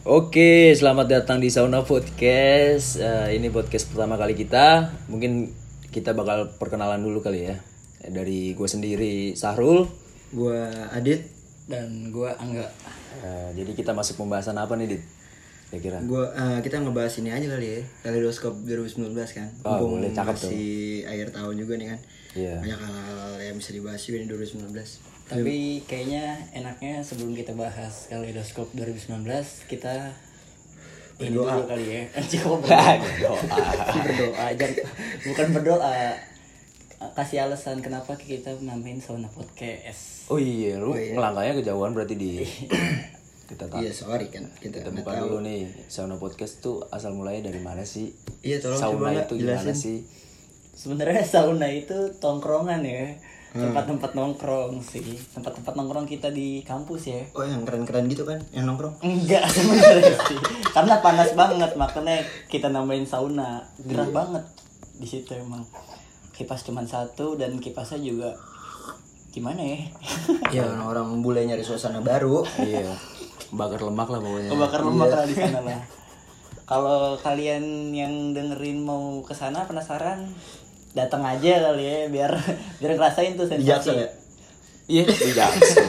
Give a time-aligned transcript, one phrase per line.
[0.00, 2.96] Oke, selamat datang di Sauna Podcast.
[2.96, 4.96] Eh, ini podcast pertama kali kita.
[5.12, 5.52] Mungkin
[5.92, 7.60] kita bakal perkenalan dulu kali ya.
[8.00, 9.84] Dari gue sendiri, Sahrul.
[10.32, 11.28] Gua Adit,
[11.68, 12.64] dan gua Angga
[13.20, 15.02] Eh, jadi kita masuk pembahasan apa nih, Dit?
[15.68, 16.00] Kira-kira.
[16.08, 17.80] gua eh, kita ngebahas ini aja kali ya.
[18.00, 19.52] Kaleidoskop 2019 kan.
[19.66, 20.48] Oh, Mumpung boleh, cakep tuh.
[20.48, 22.00] masih akhir tahun juga nih kan.
[22.40, 22.54] Iya.
[22.64, 25.19] Banyak hal yang bisa dibahas juga nih 2019.
[25.30, 29.22] Tapi kayaknya enaknya sebelum kita bahas kaleidoskop 2019
[29.66, 30.10] kita
[31.16, 31.52] ini Berdoa.
[31.54, 32.02] dulu kali ya
[32.34, 32.56] coba
[32.98, 33.40] berdoa
[33.94, 34.74] berdoa jangan
[35.22, 35.92] bukan berdoa
[37.12, 42.46] kasih alasan kenapa kita namain sauna podcast Oh iya, lu ngelangkahnya kejauhan berarti di
[43.50, 44.46] kita tak Iya, sorry kan.
[44.54, 45.26] Kita kita buka tahu.
[45.26, 48.14] dulu nih Sauna Podcast tuh asal mulanya dari mana sih?
[48.38, 49.74] Iya, tolong Sauna coba itu gimana jelasin.
[49.74, 49.98] sih?
[50.70, 53.10] sebenarnya sauna itu tongkrongan ya.
[53.50, 58.64] Tempat-tempat nongkrong sih tempat-tempat nongkrong kita di kampus ya Oh, yang keren-keren gitu kan, yang
[58.64, 58.94] nongkrong.
[59.00, 60.38] Enggak sebenarnya sih.
[60.70, 63.66] Karena panas banget makanya kita nambahin sauna.
[63.80, 64.14] Gerah Iya.
[64.14, 64.44] banget
[64.94, 65.66] di situ emang.
[66.30, 68.30] Kipas cuma satu dan kipasnya juga
[69.28, 69.78] gimana ya?
[70.50, 72.46] Iya, orang bule nyari suasana baru.
[72.56, 72.86] iya.
[73.50, 74.48] Bakar lemak lah pokoknya.
[74.48, 75.82] Kebakar lemak lah di sana lah.
[76.64, 80.30] Kalau kalian yang dengerin mau ke sana penasaran,
[80.90, 82.32] datang aja kali ya biar
[82.82, 84.08] biar ngerasain tuh Di Jaksel ya.
[84.08, 84.18] sensasi.
[84.90, 85.86] Iya, di Jaksel.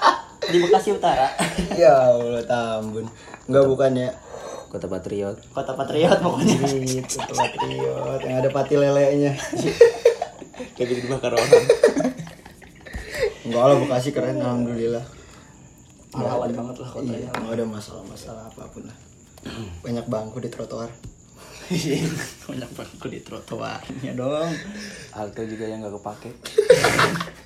[0.54, 1.26] Di Bekasi Utara.
[1.80, 3.08] ya Allah, tambun.
[3.50, 4.10] Enggak bukan ya.
[4.70, 5.36] Kota Patriot.
[5.50, 6.58] Kota Patriot pokoknya.
[6.84, 9.32] Gitu, patriot yang ada pati lelenya.
[10.76, 11.64] Kayak dibakar orang.
[13.42, 15.02] Enggak lah Bekasi keren alhamdulillah.
[16.14, 17.18] Pahlawan banget lah kotanya.
[17.18, 18.96] Iya, nggak ada masalah-masalah apa pun lah.
[19.82, 20.90] Banyak bangku di trotoar.
[22.44, 24.52] Banyak bangku di trotoarnya dong.
[25.16, 26.30] Halte juga yang gak kepake.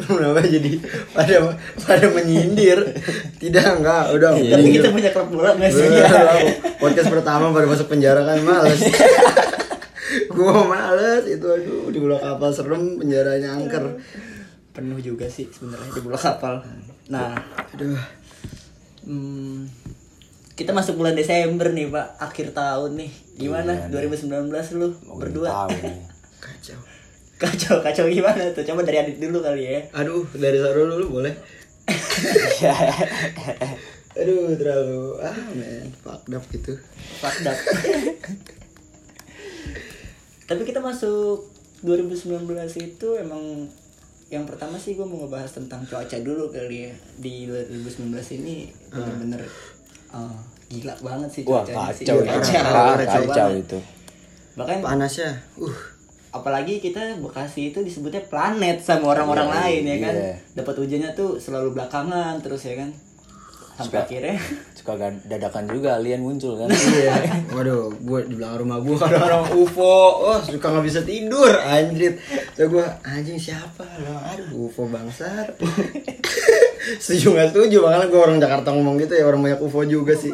[0.00, 0.80] Kenapa jadi
[1.12, 1.52] pada
[1.84, 2.80] pada menyindir?
[3.36, 4.80] Tidak enggak, udah Tapi menyindir.
[4.80, 5.84] kita punya klub bola nggak sih?
[6.80, 8.80] Podcast pertama baru masuk penjara kan males.
[10.34, 14.00] Gua males itu aduh di bola kapal serem penjaranya angker.
[14.72, 16.64] Penuh juga sih sebenarnya di bola kapal.
[17.10, 17.36] Nah,
[17.76, 18.00] Aduh.
[19.04, 19.66] hmm,
[20.60, 23.08] kita masuk bulan Desember nih pak, akhir tahun nih.
[23.40, 23.88] Gimana?
[23.88, 25.48] Iya, 2019 lu Mau berdua?
[25.48, 25.96] tahu nih.
[26.36, 26.76] Kacau.
[27.40, 28.68] Kacau, kacau gimana tuh?
[28.68, 29.80] Coba dari Adit dulu kali ya.
[29.96, 31.32] Aduh, dari Sarul dulu boleh.
[34.20, 36.76] Aduh, terlalu ah men, fucked up gitu.
[37.24, 37.56] Fucked up.
[40.52, 41.48] Tapi kita masuk
[41.80, 42.36] 2019
[42.84, 43.72] itu emang
[44.28, 49.42] yang pertama sih gue mau ngebahas tentang cuaca dulu kali ya di 2019 ini bener-bener
[50.14, 50.38] uh,
[50.70, 52.04] gila banget sih Wah, cuacanya sih.
[52.06, 52.16] kacau.
[52.16, 52.38] Iya, itu.
[52.46, 52.62] kacau,
[52.96, 53.78] kacau Kacau itu.
[54.52, 55.30] Bahkan Panasnya.
[55.56, 55.74] Uh,
[56.30, 60.14] apalagi kita Bekasi itu disebutnya planet sama orang-orang Iya, lain ya kan.
[60.16, 60.34] iya.
[60.54, 62.90] Dapat hujannya tuh selalu belakangan terus ya kan.
[63.72, 64.36] Sampai Suka- akhirnya
[64.78, 64.92] Suka
[65.24, 66.68] dadakan juga alien muncul kan.
[66.70, 67.18] iya.
[67.56, 69.96] Waduh, gue di belakang rumah gue ada orang UFO.
[70.22, 72.14] Oh, suka nggak bisa tidur, anjrit.
[72.54, 73.82] Tuh gue anjing siapa?
[73.98, 75.50] Lo aduh UFO bangsat.
[76.98, 80.32] setuju nggak setuju makanya gue orang Jakarta ngomong gitu ya orang banyak UFO juga sih.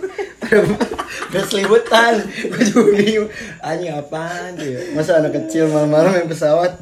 [1.29, 2.23] Udah selibutan.
[2.23, 3.29] Gue juga bingung.
[3.61, 4.81] Anjing apaan tuh ya?
[4.95, 6.79] Masa anak kecil malam-malam yang pesawat?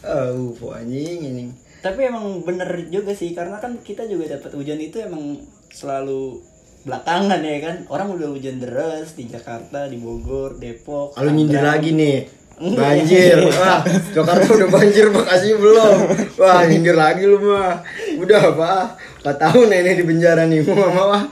[0.00, 1.44] Ah, UFO anjing ini.
[1.80, 5.40] tapi emang bener juga sih karena kan kita juga dapat hujan itu emang
[5.72, 6.44] selalu
[6.84, 11.96] belakangan ya kan orang udah hujan deras di Jakarta di Bogor Depok Kalau nyindir lagi
[11.96, 12.28] nih
[12.60, 13.40] Banjir.
[13.56, 13.80] Wah
[14.12, 15.96] Jakarta udah banjir Bekasi belum.
[16.36, 17.80] Wah nyindir lagi lu mah
[18.20, 18.84] Udah pak
[19.24, 21.24] 4 tahun nenek di penjara nih Mau gak mau ah.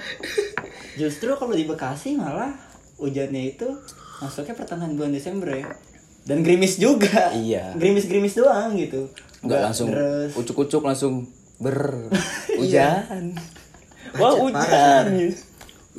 [0.96, 2.56] Justru kalau di Bekasi malah
[2.96, 3.68] hujannya itu
[4.18, 5.68] masuknya pertengahan bulan Desember ya.
[6.24, 7.30] Dan gerimis juga.
[7.30, 7.72] Iya.
[7.72, 9.08] gerimis-gerimis doang gitu.
[9.40, 9.88] Enggak langsung
[10.34, 12.08] ucuk-ucuk langsung ber
[12.58, 13.06] Iya.
[13.06, 13.24] hujan.
[14.16, 15.06] Wah, hujan.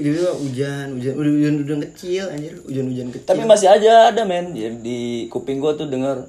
[0.02, 4.50] Udah hujan Hujan Udah hujan udah kecil anjir Hujan-hujan kecil Tapi masih aja ada men
[4.50, 6.24] di, di kuping gua tuh denger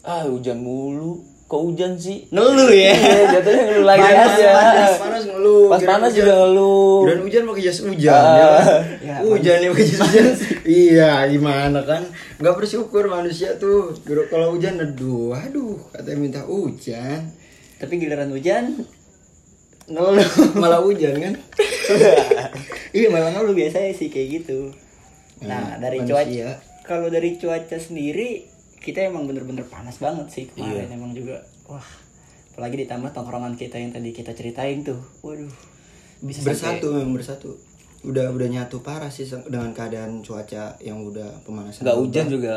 [0.00, 1.18] ah hujan mulu.
[1.44, 2.26] Kok hujan sih?
[2.28, 4.50] ngeluh ya Iya, jatuhnya ngeluh lagi Panas, aja.
[4.52, 6.98] panas, panas ngeluh Pas panas hujan- juga ngeluh.
[7.00, 8.34] Kirain hujan pakai jas hujan Ah.
[8.34, 8.46] ya.
[8.46, 8.64] kan?
[9.00, 10.26] Ya, Hujan nih pakai jas hujan.
[10.82, 12.02] iya, gimana kan?
[12.36, 13.94] Gak bersyukur manusia tuh.
[14.04, 17.30] Kalau hujan aduh, aduh, katanya minta hujan.
[17.76, 18.64] tapi giliran hujan
[19.86, 20.26] ngeluh
[20.60, 21.34] Malah hujan kan?
[22.96, 24.70] iya malah ngeluh biasanya sih kayak gitu
[25.38, 26.16] nah Hmm, dari manusia.
[26.16, 26.48] cuaca
[26.82, 28.42] kalau dari cuaca sendiri
[28.78, 30.96] kita emang bener-bener panas banget sih kemarin Iya.
[30.96, 31.84] emang juga wah
[32.50, 35.50] apalagi ditambah tongkrongan kita yang tadi kita ceritain tuh waduh
[36.18, 37.50] bisa sampai- bersatu memang bersatu.
[38.02, 41.82] Udah udah nyatu parah sih dengan keadaan cuaca yang udah pemanasan.
[41.82, 42.54] Enggak hujan juga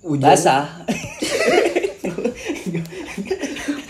[0.00, 0.24] Hujan.
[0.24, 0.64] basah.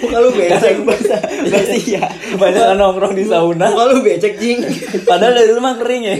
[0.09, 0.75] Muka lu becek.
[0.83, 2.03] bahasa bahasa iya
[2.35, 3.69] Banyak nongkrong di sauna.
[3.69, 4.65] Muka lu becek jing.
[5.05, 6.17] Padahal dari rumah kering ya.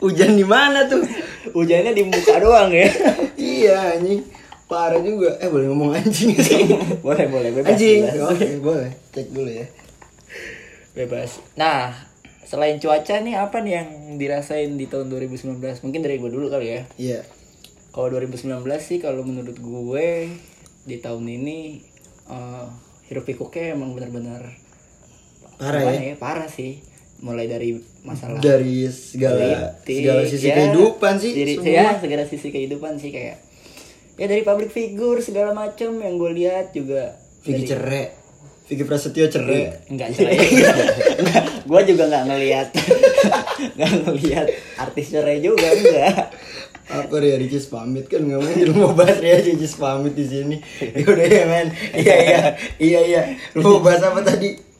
[0.00, 1.04] Hujan di mana tuh?
[1.50, 2.86] hujannya di muka doang ya
[3.34, 4.22] iya anjing.
[4.64, 5.34] Parah juga.
[5.36, 6.62] Eh boleh ngomong anjing sih.
[7.06, 8.06] boleh boleh bebas Anjing.
[8.22, 8.90] Oke, boleh.
[9.10, 9.66] Cek dulu ya.
[10.90, 11.94] bebas nah
[12.42, 16.66] selain cuaca nih apa nih yang dirasain di tahun 2019 mungkin dari gue dulu kali
[16.66, 17.20] ya Iya.
[17.90, 20.34] kalau 2019 sih kalau menurut gue
[20.82, 21.58] di tahun ini
[22.26, 22.66] eh
[23.10, 24.54] hiruk pikuknya emang benar-benar
[25.58, 26.14] Parah gimana ya.
[26.16, 26.80] parah sih
[27.20, 31.68] mulai dari masalah Dari segala politik, segala sisi ya, kehidupan sih dari, semua.
[31.68, 33.36] ya segala sisi kehidupan sih kayak
[34.14, 38.16] ya dari public figure segala macam yang gue lihat juga Vicky cerai.
[38.64, 39.74] Vicky Prasetyo cerai.
[39.88, 40.38] enggak cerai
[41.20, 42.68] enggak gue juga nggak ngelihat
[43.76, 44.46] nggak ngelihat
[44.76, 46.19] artis cerai juga enggak
[46.90, 50.56] Apa Ria Ricis pamit kan nggak mungkin lu mau bahas Ria Ricis pamit di sini.
[50.98, 51.68] Ya udah ya men.
[51.94, 52.40] Iya iya
[52.82, 53.22] iya iya.
[53.54, 54.70] Lu mau bahas apa tadi?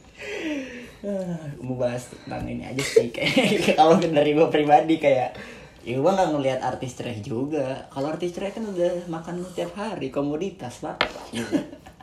[1.61, 5.33] mau bahas tentang ini aja sih kayak kalau dari gue pribadi kayak
[5.81, 10.13] ya gue nggak ngelihat artis cerai juga kalau artis cerai kan udah makan tiap hari
[10.13, 11.01] komoditas pak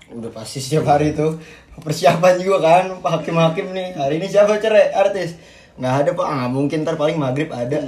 [0.08, 1.36] Udah pasti setiap hari tuh
[1.84, 3.92] persiapan juga kan hakim-hakim nih.
[3.92, 5.36] Hari ini siapa cerai artis?
[5.76, 7.84] Nggak ada pak, nggak mungkin ntar paling maghrib ada.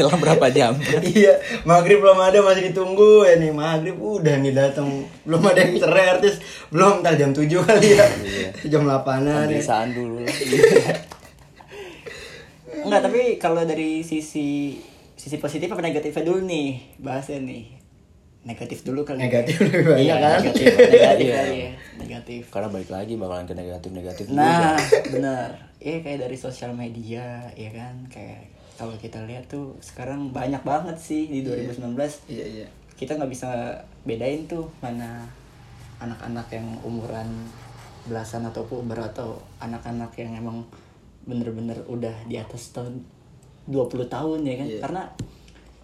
[0.00, 0.72] Selang berapa jam?
[1.12, 5.76] iya, maghrib belum ada masih ditunggu ya nih maghrib udah nih datang belum ada yang
[5.76, 6.40] cerai artis
[6.72, 8.06] belum ntar jam 7 kali ya
[8.64, 9.34] jam 8an ya.
[9.44, 10.24] Pemeriksaan dulu.
[12.80, 14.80] Enggak, tapi kalau dari sisi
[15.12, 17.76] sisi positif apa negatifnya dulu nih bahasnya nih.
[18.40, 19.20] Negatif dulu kali.
[19.20, 19.28] ya.
[19.28, 20.38] Negatif lebih banyak Iya, kan?
[20.40, 21.40] Negatif, negatif Iya.
[21.44, 21.70] ya.
[22.00, 22.42] Negatif.
[22.48, 24.80] Karena balik lagi bakalan ke negatif-negatif Nah,
[25.12, 25.48] benar.
[25.76, 28.08] Iya kayak dari sosial media, ya kan?
[28.08, 28.48] Kayak
[28.80, 32.00] kalau kita lihat tuh sekarang banyak banget sih di 2019.
[32.32, 32.66] Iya iya.
[32.96, 33.76] Kita nggak bisa
[34.08, 35.28] bedain tuh mana
[36.00, 37.28] anak-anak yang umuran
[38.08, 40.64] belasan ataupun umur atau anak-anak yang emang
[41.28, 43.04] bener-bener udah di atas tahun
[43.68, 44.66] 20 tahun ya kan?
[44.72, 44.80] Iya.
[44.80, 45.02] Karena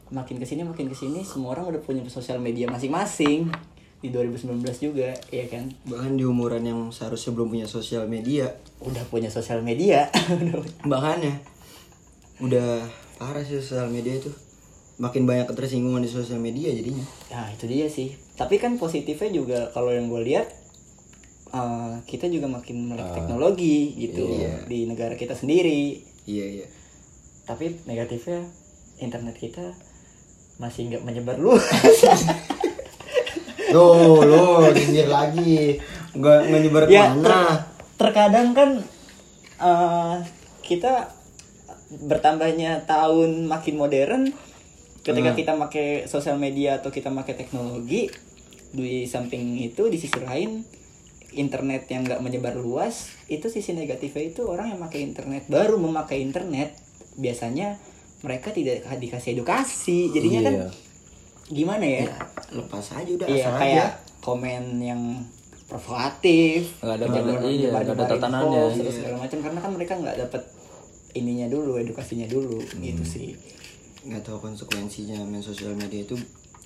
[0.08, 3.52] makin ke sini makin ke sini semua orang udah punya sosial media masing-masing
[4.00, 5.69] di 2019 juga, ya kan?
[5.84, 10.08] Bahkan di umuran yang seharusnya belum punya sosial media, udah punya sosial media
[10.93, 11.56] bahannya
[12.38, 12.84] udah
[13.16, 14.28] parah sih sosial media itu.
[14.96, 17.04] Makin banyak ketersinggungan di sosial media jadinya.
[17.28, 20.48] nah itu dia sih tapi kan positifnya juga kalau yang gue lihat
[21.50, 24.64] eh, kita juga makin melek teknologi gitu iya.
[24.64, 26.66] di negara kita sendiri Iya iya.
[27.44, 28.40] tapi negatifnya
[28.96, 29.76] internet kita
[30.56, 31.60] masih nggak menyebar luas
[33.66, 35.76] Tuh, lo nyindir lagi.
[36.12, 37.20] Nggak nggak nyebar ya ke mana.
[37.20, 37.62] ter-
[37.98, 38.70] terkadang kan
[39.58, 40.14] eh,
[40.62, 41.12] kita
[41.88, 44.22] bertambahnya tahun makin modern
[45.00, 45.38] ketika Hmm.
[45.38, 48.10] kita pakai sosial media atau kita pakai teknologi
[48.68, 50.66] di samping itu di sisi lain
[51.32, 56.18] internet yang nggak menyebar luas itu sisi negatifnya itu orang yang pakai internet baru memakai
[56.20, 56.74] internet
[57.14, 57.78] biasanya
[58.20, 60.68] mereka tidak dikasih edukasi jadinya kan Iya.
[61.48, 62.06] gimana ya
[62.48, 64.20] Lepas aja udah Iya asal kayak aja.
[64.20, 65.02] komen yang
[65.66, 68.86] provokatif, Nggak ada- nyebar- nggak ada- iya, ada tatanannya, iya.
[68.88, 70.42] segala macam karena kan mereka nggak dapet
[71.16, 73.08] ininya dulu, edukasinya dulu gitu Hmm.
[73.08, 73.28] sih.
[74.06, 76.14] nggak tahu konsekuensinya main sosial media itu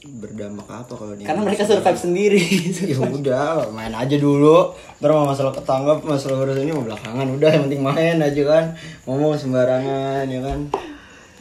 [0.01, 2.41] berdampak apa kalau di Karena mereka survive sendiri.
[2.93, 4.73] ya udah main aja dulu.
[5.01, 8.65] Ntar mau masalah ketangkap masalah urus ini mau belakangan udah yang penting main aja kan.
[9.05, 10.69] Ngomong sembarangan ya kan.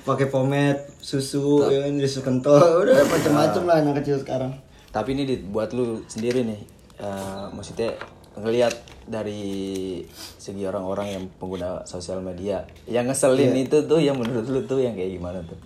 [0.03, 2.63] Pakai pomade susu ya kan susu kental.
[2.79, 4.55] Udah macam-macam lah anak kecil sekarang.
[4.89, 6.59] Tapi ini buat lu sendiri nih,
[6.97, 7.91] eh, maksudnya
[8.35, 8.71] ngelihat
[9.09, 10.05] dari
[10.37, 14.93] segi orang-orang yang pengguna sosial media, yang ngeselin itu tuh yang menurut lu tuh yang
[14.93, 15.57] kayak gimana tuh?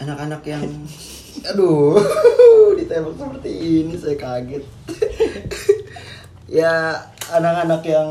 [0.00, 0.64] anak-anak yang
[1.52, 1.96] aduh
[2.78, 3.50] ditembak seperti
[3.84, 4.64] ini saya kaget
[6.60, 6.72] ya
[7.32, 8.08] anak-anak yang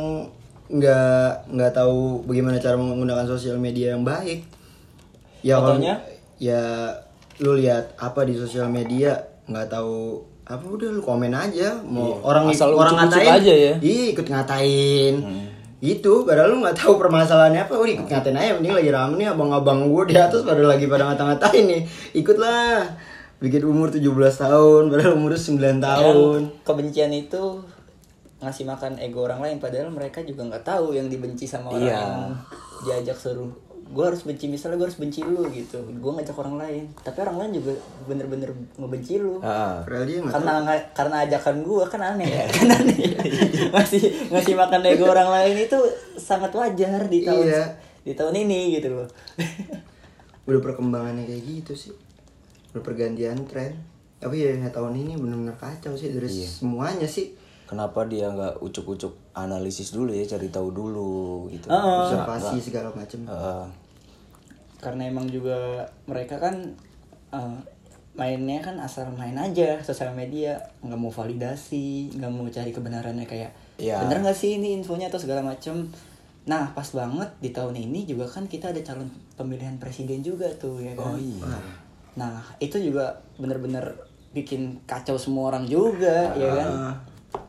[0.65, 4.49] nggak nggak tahu bagaimana cara menggunakan sosial media yang baik
[5.45, 6.01] ya Contohnya?
[6.41, 6.89] ya
[7.37, 11.73] lu lihat apa di sosial media nggak tahu apa udah lu komen aja.
[11.81, 13.41] Mau orang Asal orang ngatain.
[13.41, 13.73] aja ya.
[13.79, 15.15] Ih, ikut ngatain.
[15.77, 17.73] Itu padahal lu nggak tahu permasalahannya apa.
[17.75, 21.09] Udah ikut ngatain aja mending lagi rame nih abang-abang gue di atas pada lagi pada
[21.09, 21.81] ngata-ngatain nih.
[22.15, 22.85] Ikutlah.
[23.35, 23.99] Bikin umur 17
[24.39, 26.39] tahun padahal umur 9 tahun.
[26.39, 27.43] Yang kebencian itu
[28.35, 31.97] ngasih makan ego orang lain padahal mereka juga nggak tahu yang dibenci sama orang Iya.
[31.97, 32.15] yang
[32.85, 33.49] diajak suruh
[33.85, 35.77] gue harus benci misalnya gue harus benci lu gitu.
[35.77, 36.83] Gue ngajak orang lain.
[36.99, 37.71] Tapi orang lain juga
[38.05, 39.37] bener-bener ngebenci lu.
[40.25, 42.25] Nggak karena nga- karena ajakan gue kan aneh.
[42.25, 42.97] Ya kan aneh.
[42.97, 43.21] Ya.
[44.33, 45.77] ngasih makan ego orang lain itu
[46.17, 47.63] sangat wajar di tahun Iya.
[48.01, 49.07] di tahun ini gitu loh.
[50.49, 51.93] Udah perkembangannya kayak gitu sih.
[52.73, 53.77] Udah pergantian tren.
[54.17, 56.09] Tapi ya tahun ini benar-benar kacau sih.
[56.09, 61.65] Dari semuanya sih kenapa dia nggak ucuk-ucuk analisis dulu ya cari tahu dulu gitu.
[61.67, 61.97] Heeh.
[62.05, 63.65] observasi segala macam Heeh.
[64.79, 66.55] karena emang juga mereka kan
[67.33, 67.57] eh,
[68.15, 70.55] mainnya kan asal main aja sosial media
[70.85, 73.99] nggak mau validasi nggak mau cari kebenarannya kayak Iya.
[74.07, 75.11] bener nggak sih ini infonya?
[75.11, 75.83] atau segala macem.
[76.47, 80.79] Nah pas banget di tahun ini juga kan kita ada calon pemilihan presiden juga tuh
[80.79, 81.11] ya kan?
[81.11, 81.43] Oh iya.
[82.15, 82.39] Nah.
[82.63, 83.83] Itu juga bener-bener
[84.31, 86.69] bikin kacau semua orang juga ya kan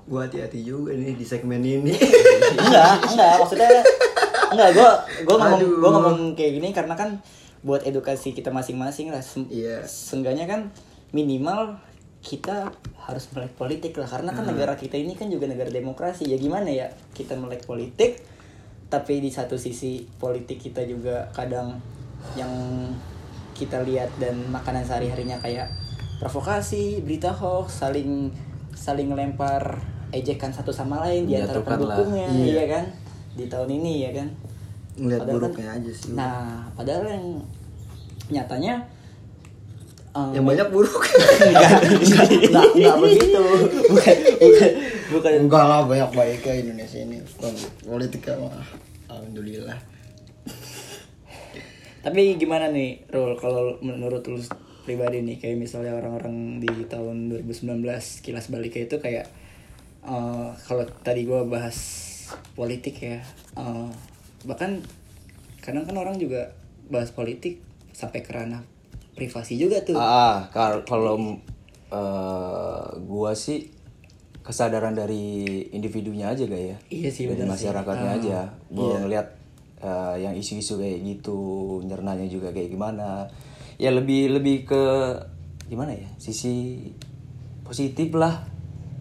[0.05, 1.93] Gua hati-hati juga nih di segmen ini.
[2.62, 3.69] Enggak enggak maksudnya
[4.47, 4.90] enggak gue
[5.25, 7.19] gue ngomong gue ngomong kayak gini karena kan
[7.61, 9.83] buat edukasi kita masing-masing lah Sem- Iya.
[9.83, 10.71] seenggaknya kan
[11.11, 11.76] minimal
[12.23, 16.38] kita harus melek politik lah karena kan negara kita ini kan juga negara demokrasi ya
[16.38, 18.23] gimana ya kita melek politik
[18.87, 21.78] tapi di satu sisi politik kita juga kadang
[22.35, 22.50] yang
[23.52, 25.71] kita lihat dan makanan sehari-harinya kayak
[26.19, 28.31] provokasi berita hoax saling
[28.76, 32.45] saling lempar ejekan satu sama lain di antara pendukungnya Iya.
[32.47, 32.85] iya kan?
[33.33, 34.28] Di tahun ini ya kan?
[34.95, 36.11] Ngeliat Padahal kan- buruknya aja sih.
[36.12, 36.37] Nah
[36.73, 37.26] padahal yang
[38.28, 38.75] nyatanya
[40.12, 41.02] eh, yang banyak buruk.
[41.42, 41.71] Enggak,
[42.04, 43.42] enggak, enggak, enggak begitu.
[43.88, 44.71] Bukan bukan
[45.11, 45.30] bukan.
[45.42, 47.18] Enggak lah banyak baiknya Indonesia ini.
[47.83, 48.61] Politika mah
[49.09, 49.76] alhamdulillah.
[52.00, 54.38] Tapi gimana nih Rul kalau menurut lu
[54.87, 57.83] pribadi nih kayak misalnya orang-orang di tahun 2019
[58.23, 59.26] kilas baliknya itu kayak
[60.07, 61.76] eh, kalau tadi gua bahas
[62.55, 63.19] politik ya
[63.59, 63.90] eh,
[64.47, 64.78] bahkan
[65.59, 66.55] kadang kan orang juga
[66.87, 67.59] bahas politik
[67.90, 68.62] sampai ke ranah
[69.19, 69.99] privasi juga tuh.
[69.99, 71.19] Ah kal- kalau
[71.90, 73.66] eh, gua sih
[74.47, 76.76] kesadaran dari individunya aja gak ya?
[76.87, 77.66] Iya sih, dari benar sih.
[77.66, 78.38] masyarakatnya Ah, aja
[78.71, 79.26] gua ngeliat
[79.83, 81.38] eh, yang isu-isu kayak gitu
[81.83, 83.26] nyernanya juga kayak gimana
[83.76, 84.83] ya lebih lebih ke
[85.66, 86.87] gimana ya sisi
[87.62, 88.45] positif lah.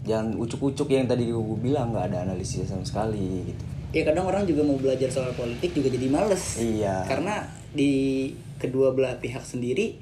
[0.06, 3.64] Jangan ucuk-ucuk yang tadi gue bilang nggak ada analisis sama sekali gitu.
[3.90, 6.60] Ya kadang orang juga mau belajar soal politik juga jadi males.
[6.60, 7.06] Iya.
[7.06, 7.42] karena
[7.72, 9.98] di kedua belah pihak sendiri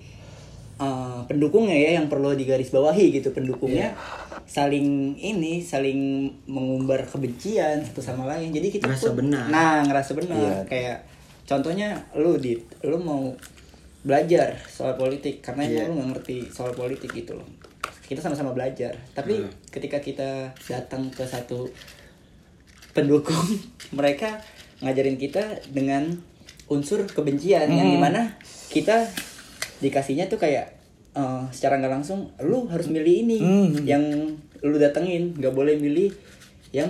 [0.76, 3.32] eh, pendukungnya ya yang perlu digarisbawahi gitu.
[3.32, 3.96] Pendukungnya
[4.44, 8.52] saling ini saling mengumbar kebencian satu sama lain.
[8.52, 9.46] Jadi kita Ngerasa pun- benar.
[9.48, 10.36] nah ngerasa benar.
[10.36, 10.56] Iya.
[10.68, 10.98] kayak
[11.44, 13.32] contohnya lu di lu mau
[14.04, 15.72] belajar soal politik karena Iya.
[15.82, 17.48] emang lu nggak ngerti soal politik gitu loh
[18.04, 19.50] kita sama-sama belajar tapi Hmm.
[19.70, 20.30] ketika kita
[20.62, 21.72] datang ke satu
[22.92, 23.40] pendukung
[23.98, 24.38] mereka
[24.80, 26.12] ngajarin kita dengan
[26.68, 28.36] unsur kebencian yang di mana
[28.68, 29.08] kita
[29.80, 30.76] dikasihnya tuh kayak
[31.14, 33.38] eh, secara nggak langsung lu harus milih ini
[33.84, 34.04] yang
[34.60, 36.12] lu datengin nggak boleh milih
[36.72, 36.90] yang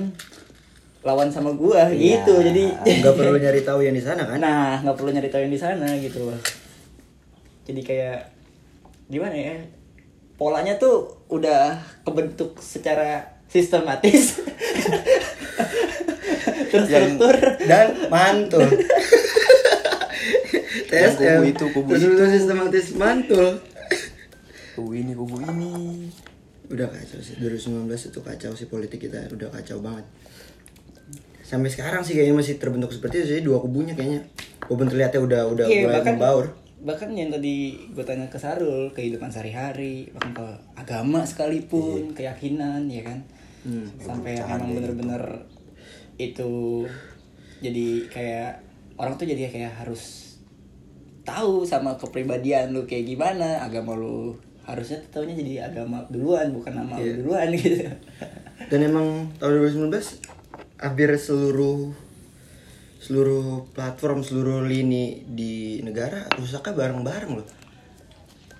[1.04, 2.22] lawan sama gua Iya.
[2.22, 2.64] gitu jadi
[3.04, 5.60] nggak perlu nyari tahu yang di sana kan nah nggak perlu nyari tahu yang di
[5.60, 6.40] sana gitu loh
[7.64, 8.20] jadi kayak
[9.08, 9.56] gimana ya
[10.36, 14.34] polanya tuh udah kebentuk secara sistematis.
[16.74, 17.36] Terstruktur
[17.70, 18.66] dan mantul.
[20.94, 23.62] Yang TSM kubu itu, kubu terus sistematis mantul.
[24.74, 26.10] Kubu ini kubu ini.
[26.70, 30.06] Udah kacau sih 2019 itu kacau sih politik kita udah kacau banget.
[31.46, 34.26] Sampai sekarang sih kayaknya masih terbentuk seperti itu sih dua kubunya kayaknya.
[34.66, 36.46] Walaupun terlihatnya udah udah Iya, mulai bahkan membaur
[36.84, 43.04] bahkan yang tadi gue tanya ke Sarul kehidupan sehari-hari bahkan ke agama sekalipun keyakinan ya
[43.08, 43.20] kan?
[43.98, 45.24] Sampai yang emang bener-bener
[46.20, 46.84] itu
[47.64, 48.52] jadi kayak
[49.00, 50.36] orang tuh jadi kayak harus
[51.24, 54.36] tahu sama kepribadian lu kayak gimana agama lu
[54.68, 57.88] harusnya tuh taunya jadi agama duluan bukan nama lu duluan gitu.
[58.68, 61.96] Dan emang tahun 2019 hampir seluruh
[63.04, 67.48] seluruh platform seluruh lini di negara rusaknya bareng-bareng loh.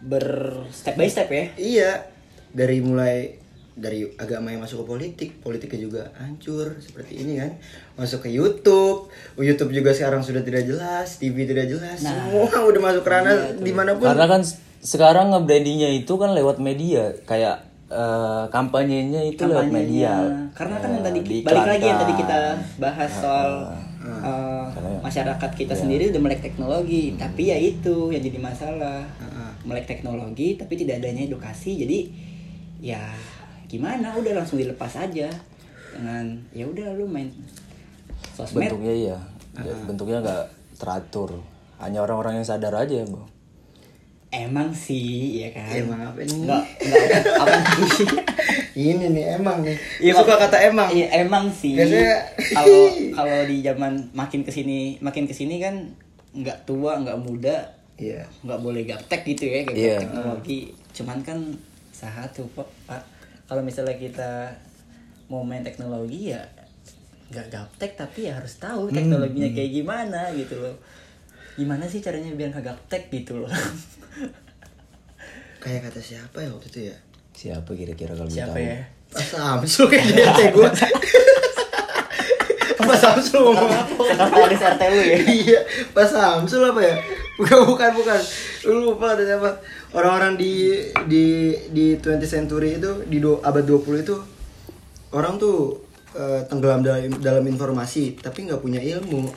[0.04, 0.28] Ber
[0.68, 1.46] step by step ya?
[1.56, 1.92] Iya
[2.52, 3.40] dari mulai
[3.74, 7.56] dari agama yang masuk ke politik politiknya juga hancur seperti ini kan.
[7.96, 9.08] Masuk ke YouTube
[9.40, 13.96] YouTube juga sekarang sudah tidak jelas TV tidak jelas semua udah masuk ranah di mana
[13.96, 14.12] pun.
[14.12, 14.44] Karena kan
[14.84, 20.52] sekarang nge-brandingnya itu kan lewat media kayak eh, kampanyenya itu lewat media.
[20.52, 22.40] Karena kan yang tadi Eh, balik lagi yang tadi kita
[22.78, 23.83] bahas soal uh,
[25.00, 29.04] masyarakat kita sendiri udah melek teknologi tapi ya itu yang jadi masalah.
[29.64, 32.00] Melek teknologi tapi tidak adanya edukasi jadi
[32.84, 33.04] ya
[33.72, 34.20] gimana?
[34.20, 35.32] Udah langsung dilepas aja
[35.96, 37.32] dengan ya udah lu main
[38.36, 38.68] sosmed.
[38.68, 39.18] Bentuknya iya.
[39.54, 40.46] Ya, bentuknya nggak
[40.82, 41.40] teratur.
[41.80, 43.34] Hanya orang-orang yang sadar aja bang
[44.34, 45.70] emang sih ya kan?
[45.70, 47.58] Emang apa ini nggak nggak apa
[47.94, 48.08] sih
[48.76, 51.74] ini nih emang nih Iya, suka kata emang Iya emang sih.
[51.74, 52.82] Biasanya- Kalau
[53.18, 55.94] kalau di zaman makin ke sini makin ke sini kan
[56.32, 57.62] nggak tua nggak muda
[57.96, 59.98] iya nggak boleh gaptek gitu ya kayak Iya.
[60.00, 60.60] teknologi.
[60.92, 61.38] Cuman kan
[61.92, 62.66] satu pak.
[62.84, 63.04] Pak.
[63.46, 64.50] Kalau misalnya kita
[65.26, 66.42] mau main teknologi ya
[67.26, 70.76] nggak gaptek tapi ya harus tahu teknologinya kayak gimana gitu loh
[71.54, 73.50] gimana sih caranya biar nggak gaptek gitu loh
[75.58, 76.98] Kayak kata siapa ya waktu itu ya?
[77.34, 78.64] Siapa kira-kira kalau siapa tahu?
[78.64, 78.78] ya
[79.10, 80.70] Pas Samsul kayak gitu gue.
[82.84, 83.94] Pas Samsul ngomong apa?
[84.04, 85.60] sekretaris RTU ya iya,
[85.92, 86.96] Pas Samsul apa ya?
[87.34, 88.20] Bukan bukan bukan.
[88.66, 89.50] Lu lupa ada siapa?
[89.92, 91.26] Orang-orang di di
[91.70, 94.16] di 20th century itu di do, abad 20 itu
[95.12, 95.82] orang tuh
[96.14, 99.30] eh, tenggelam dalam dalam informasi tapi nggak punya ilmu.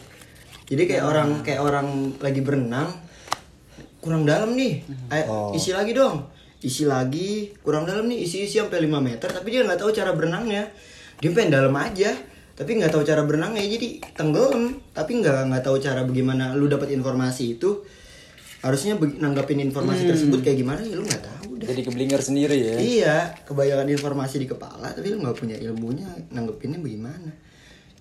[0.67, 1.87] Jadi kayak orang kayak orang
[2.19, 2.91] lagi berenang
[4.01, 4.83] kurang dalam nih.
[5.09, 5.51] Ayo, Oh.
[5.53, 6.27] isi lagi dong.
[6.67, 10.67] Isi lagi, kurang dalam nih, isi-isi sampai 5 meter tapi dia nggak tahu cara berenangnya.
[11.23, 12.11] Dia pengen dalam aja,
[12.59, 16.91] tapi nggak tahu cara berenangnya jadi tenggelam, tapi nggak nggak tahu cara bagaimana lu dapat
[16.91, 17.87] informasi itu.
[18.67, 21.71] Harusnya nanggapin informasi tersebut kayak gimana ya lu nggak tahu dah.
[21.71, 22.75] Jadi keblinger sendiri ya.
[22.83, 27.31] Iya, kebanyakan informasi di kepala tapi lu nggak punya ilmunya nanggepinnya bagaimana.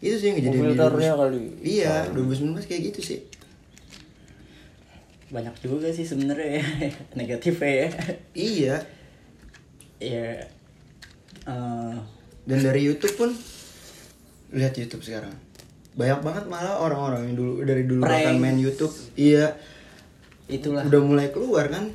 [0.02, 1.22] Itu sih yang kejadian di Filternya 2000.
[1.22, 1.44] kali.
[1.62, 3.20] Iya, 2019 kayak gitu sih.
[5.34, 6.66] Banyak juga sih sebenarnya ya.
[7.20, 7.90] Negatifnya ya.
[8.36, 8.76] Iya,
[9.98, 10.30] ya
[11.46, 11.96] eh,
[12.46, 13.30] dan dari YouTube pun
[14.54, 15.34] lihat YouTube sekarang.
[15.98, 18.22] Banyak banget malah orang-orang yang dulu dari dulu Prank.
[18.22, 18.94] bahkan main YouTube.
[19.18, 19.58] Iya.
[20.46, 20.86] Itulah.
[20.86, 21.90] Udah mulai keluar kan?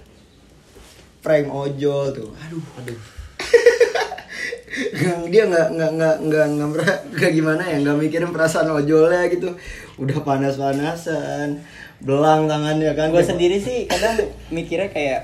[1.23, 2.35] Prank ojol tuh.
[2.35, 2.65] Aduh.
[2.83, 3.01] Aduh.
[5.31, 6.47] Dia nggak nggak nggak nggak
[7.15, 9.55] nggak gimana ya nggak mikirin perasaan ojolnya gitu.
[10.03, 11.63] Udah panas-panasan
[12.01, 14.17] belang tangannya kan gue sendiri sih kadang
[14.49, 15.21] mikirnya kayak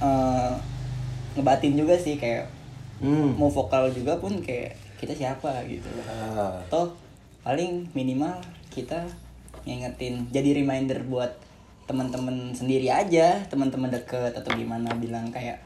[0.00, 0.52] eh,
[1.36, 2.48] ngebatin juga sih kayak
[3.00, 3.40] hmm.
[3.40, 6.60] mau vokal juga pun kayak kita siapa gitu Ah.
[6.68, 6.92] toh
[7.40, 8.36] paling minimal
[8.68, 9.08] kita
[9.64, 11.32] ngingetin jadi reminder buat
[11.88, 15.58] teman-teman sendiri aja teman-teman deket atau gimana bilang kayak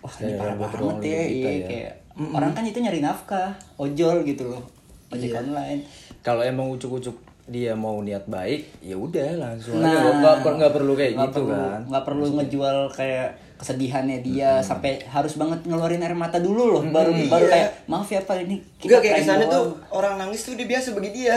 [0.00, 1.66] wah ini parah banget ya, kita iya ya.
[1.68, 1.92] kayak
[2.34, 4.64] orang kan itu nyari nafkah ojol gitu loh
[5.12, 5.40] ojek Iya.
[5.44, 5.80] online
[6.24, 10.16] Kalau emang ucuk-ucuk dia mau niat baik, ya udah langsung Nah, aja.
[10.16, 11.80] Nggak, nggak, nggak perlu kayak nggak gitu perlu- kan.
[11.84, 17.14] nggak perlu ngejual kayak kesedihannya dia sampai harus banget ngeluarin air mata dulu loh baru
[17.24, 17.52] baru iya.
[17.54, 20.88] kayak maaf ya pak ini Enggak kayak kesannya doang." tuh orang nangis tuh dia biasa
[20.90, 21.36] bagi dia.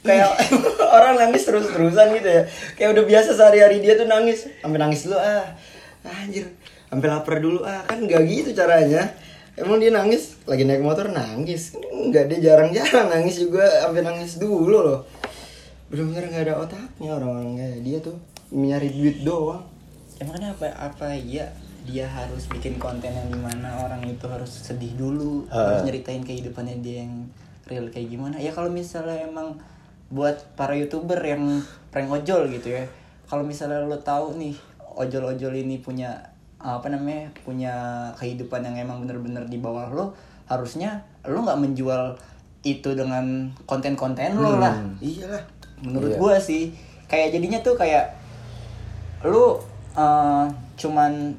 [0.00, 0.36] Kayak
[0.96, 2.42] orang nangis terus-terusan gitu ya.
[2.76, 4.44] Kayak udah biasa sehari-hari dia tuh nangis.
[4.60, 5.48] Sampai nangis dulu ah.
[6.04, 6.44] Anjir.
[6.84, 7.80] Sampai lapar dulu ah.
[7.88, 9.08] Kan enggak gitu caranya.
[9.54, 11.72] Emang dia nangis lagi naik motor nangis.
[11.88, 15.00] Enggak dia jarang-jarang nangis juga sampai nangis dulu loh.
[15.90, 18.16] Bener-bener nggak ada otaknya orang-orang kayak dia tuh.
[18.54, 19.64] Nyari duit doang.
[20.22, 21.50] Emangnya apa apa iya
[21.84, 25.44] dia harus bikin konten yang di mana orang itu harus sedih dulu?
[25.50, 27.28] Harus nyeritain kehidupannya dia yang
[27.68, 28.38] real kayak gimana?
[28.40, 29.58] Ya kalau misalnya emang
[30.14, 32.84] buat para youtuber yang prank ojol gitu ya
[33.26, 34.54] kalau misalnya lo tahu nih
[34.94, 36.12] ojol-ojol ini punya
[36.60, 37.74] apa namanya punya
[38.16, 40.14] kehidupan yang emang bener-bener di bawah lo
[40.46, 42.14] harusnya lo nggak menjual
[42.64, 44.72] itu dengan konten-konten lo lah.
[44.96, 45.44] Iyalah.
[45.84, 46.18] Menurut Iya.
[46.18, 46.72] gua sih
[47.04, 48.16] kayak jadinya tuh kayak
[49.22, 49.60] lu
[49.94, 50.44] eh,
[50.74, 51.36] cuman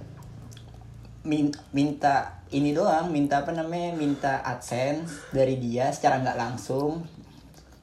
[1.23, 2.15] min- minta
[2.49, 7.01] ini doang minta apa namanya minta adsense dari dia secara nggak langsung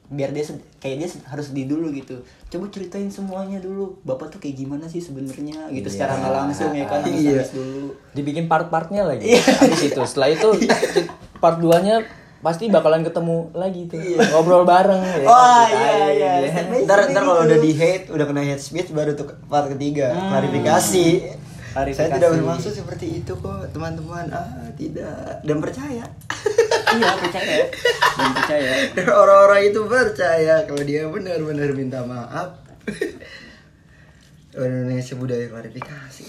[0.05, 0.45] biar dia
[0.77, 4.99] kayak dia harus di dulu gitu coba ceritain semuanya dulu bapak tuh kayak gimana sih
[4.99, 7.43] sebenarnya gitu secara nggak langsung ya kan nangis Iya.
[7.49, 9.25] dulu Dibikin part-partnya lagi.
[9.27, 9.41] Iya.
[9.41, 10.49] Habis itu, setelah itu
[11.41, 12.05] part 2-nya
[12.43, 14.03] pasti bakalan ketemu lagi tuh.
[14.19, 15.15] Ngobrol bareng ya.
[15.23, 16.33] Ceritain, iya, iya.
[16.43, 16.83] ya.
[16.83, 21.39] Ntar, ntar kalau udah di hate, udah kena hate speech baru tuh part ketiga klarifikasi.
[21.73, 24.29] Saya tidak bermaksud seperti itu kok teman-teman.
[24.29, 26.05] Ah tidak dan percaya.
[26.93, 27.65] iya percaya
[28.13, 32.61] dan percaya Dan orang-orang itu percaya kalau dia benar-benar minta maaf.
[34.53, 36.25] Orang Indonesia budaya klarifikasi.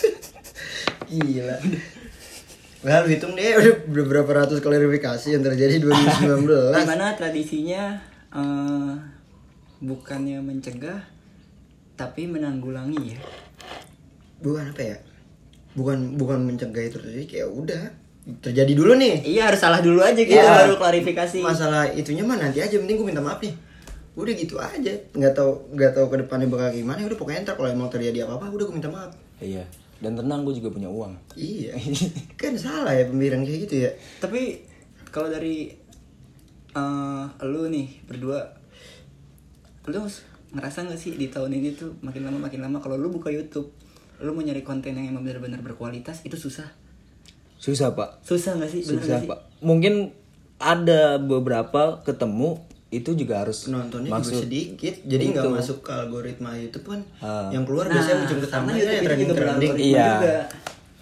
[1.14, 1.58] Gila.
[2.80, 6.48] Well, hitung deh udah beberapa ratus klarifikasi yang terjadi 2019.
[6.72, 8.92] Di mana tradisinya eh,
[9.78, 11.00] bukannya mencegah
[11.94, 13.20] tapi menanggulangi ya.
[14.40, 14.96] bukan apa ya
[15.70, 17.82] bukan bukan mencegah itu terjadi kayak udah
[18.40, 20.64] terjadi dulu nih Iya harus salah dulu aja kita Iya.
[20.64, 21.40] baru klarifikasi.
[21.40, 23.52] masalah itunya mah nanti aja penting gue minta maaf nih
[24.10, 27.54] udah gitu aja nggak tahu nggak tahu ke depannya bakal gimana ya udah pokoknya ntar
[27.54, 29.64] kalau emang terjadi apa apa udah gue minta maaf Iya.
[30.00, 31.12] Dan tenang gue juga punya uang.
[31.36, 31.76] iya
[32.40, 34.64] kan salah ya pembicaraan kayak gitu ya Tapi
[35.12, 35.68] kalau dari
[36.70, 38.40] eh lu nih berdua,
[39.90, 40.06] lu
[40.54, 43.74] ngerasa nggak sih di tahun ini tuh makin lama makin lama kalau lu buka YouTube,
[44.22, 46.66] lu mau nyari konten yang emang benar-benar berkualitas itu susah.
[47.60, 48.24] Susah, Pak.
[48.24, 48.82] Susah nggak sih?
[48.86, 49.30] Bener Susah, nggak sih?
[49.30, 49.40] Pak.
[49.60, 49.94] Mungkin
[50.60, 56.50] ada beberapa ketemu itu juga harus penontonnya maksud juga sedikit jadi nggak masuk ke algoritma
[56.54, 57.46] YouTube kan Ah.
[57.48, 60.06] yang keluar Nah, biasanya muncul yang ini trending juga trending Iya.
[60.10, 60.34] juga.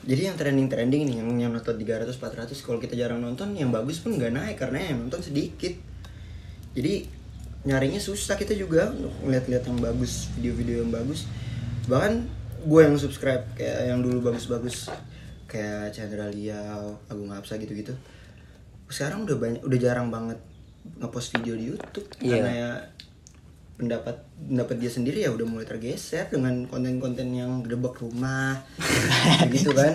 [0.04, 3.68] jadi yang trending trending nih yang yang nonton 300 400 kalau kita jarang nonton yang
[3.68, 5.72] bagus pun nggak naik karena yang nonton sedikit
[6.72, 7.08] jadi
[7.60, 11.24] nyarinya susah kita juga untuk ngeliat-liat yang bagus video-video yang bagus
[11.84, 12.28] bahkan
[12.60, 14.92] gue yang subscribe kayak yang dulu bagus-bagus
[15.46, 17.96] kayak Chandra Liao Agung Hapsa gitu-gitu
[18.86, 20.36] sekarang udah banyak udah jarang banget
[20.98, 22.32] ngepost video di YouTube Iya.
[22.36, 22.70] karena ya
[23.74, 28.58] pendapat pendapat dia sendiri ya udah mulai tergeser dengan konten-konten yang grebek rumah
[29.54, 29.94] gitu kan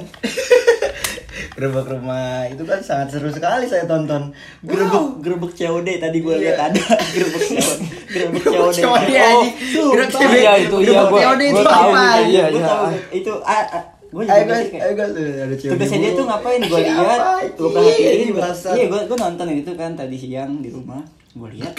[1.54, 4.32] grebek rumah itu kan sangat seru sekali saya tonton
[4.63, 6.41] Gerbek gerbek COD tadi gue Iya.
[6.48, 6.84] lihat ada
[7.15, 7.80] gerbek COD.
[8.08, 8.76] Gerbek COD.
[8.80, 9.43] COD, Oh.
[9.91, 10.38] Gerbek COD.
[10.63, 11.89] Itu, iya, tahu
[12.24, 12.63] iya, Gua iya.
[12.63, 16.26] tahu itu ah, ah, gue juga guys kayak, ayo guys ada cewek tugasnya dia tuh
[16.30, 17.19] ngapain gue lihat
[17.58, 18.30] gue perhatiin
[18.78, 21.02] iya gue gue nonton itu kan tadi siang di rumah
[21.34, 21.73] gue lihat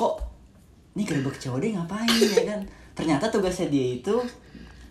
[0.00, 0.14] kok
[0.96, 2.60] ini gerbek COD ngapain ya kan
[2.96, 4.16] ternyata tugasnya dia itu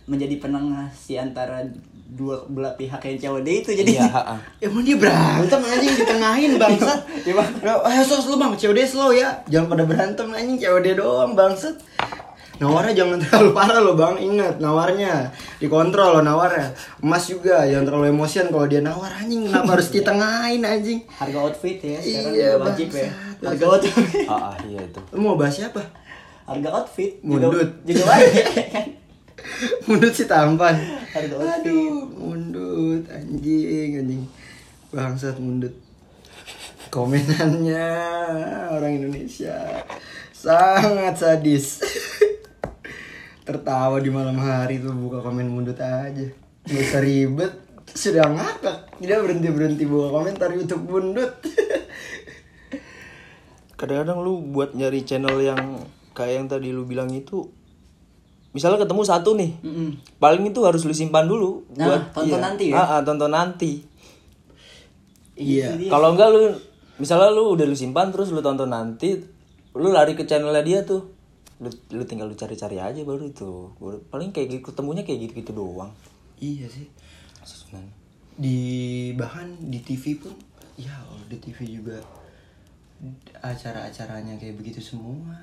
[0.05, 1.65] menjadi penengah si antara
[2.10, 4.36] dua belah pihak yang COD itu jadi Iya, ha, ha.
[4.58, 6.99] Emang dia berantem anjing ditengahin bangsat.
[7.29, 7.53] Iya, Bang.
[7.86, 9.45] Ayo sos lu bang, COD slow ya.
[9.45, 11.77] Jangan pada berantem anjing COD doang bangsat.
[12.60, 16.76] Nawarnya jangan terlalu parah lo bang, ingat nawarnya dikontrol lo nawarnya.
[17.00, 21.00] Emas juga jangan terlalu emosian kalau dia nawar anjing kenapa harus ditengahin anjing.
[21.10, 23.10] harga outfit ya sekarang Iya, udah wajib ya
[23.41, 25.00] harga outfit Ah, ah, iya itu.
[25.10, 25.80] Lu mau bahas siapa?
[26.43, 27.48] harga outfit Mundut.
[27.48, 28.88] juga juga wajib kan
[29.88, 30.76] Mundut si tampan.
[31.08, 34.24] harga outfit Aduh, mundut anjing anjing.
[34.89, 35.72] Bangsat mundut.
[36.89, 37.88] Komenannya
[38.67, 39.56] orang Indonesia
[40.34, 41.80] sangat sadis.
[43.49, 46.21] Tertawa di malam hari tuh buka komen mundut aja.
[46.69, 47.49] Gak usah ribet.
[47.97, 49.01] Sudah ngakak.
[49.01, 51.33] Tidak berhenti-berhenti buka komentar YouTube mundut.
[53.81, 55.81] Kadang-kadang lu buat nyari channel yang
[56.13, 57.49] kayak yang tadi lu bilang itu
[58.53, 59.57] misalnya ketemu satu nih.
[59.65, 59.89] Mm-mm.
[60.21, 62.77] Paling itu harus lu simpan dulu Nah, tonton nanti ya?
[62.77, 63.81] Ah, ah, tonton nanti.
[65.33, 65.73] Iya.
[65.73, 65.89] Itu dia.
[65.89, 66.53] Kalau enggak lu
[67.01, 69.17] misalnya lu udah lu simpan terus lu tonton nanti,
[69.73, 71.17] lu lari ke channelnya dia tuh.
[71.60, 73.72] Lu, lu tinggal lu cari-cari aja baru itu.
[73.76, 75.91] Baru- Paling kayak gitu ketemunya kayak gitu-gitu doang.
[76.38, 76.88] Iya sih.
[77.41, 77.93] Sebenarnya.
[78.36, 78.58] di
[79.13, 80.32] bahkan di TV pun
[80.74, 80.95] ya
[81.26, 82.00] di TV juga
[83.38, 85.36] acara-acaranya kayak begitu semua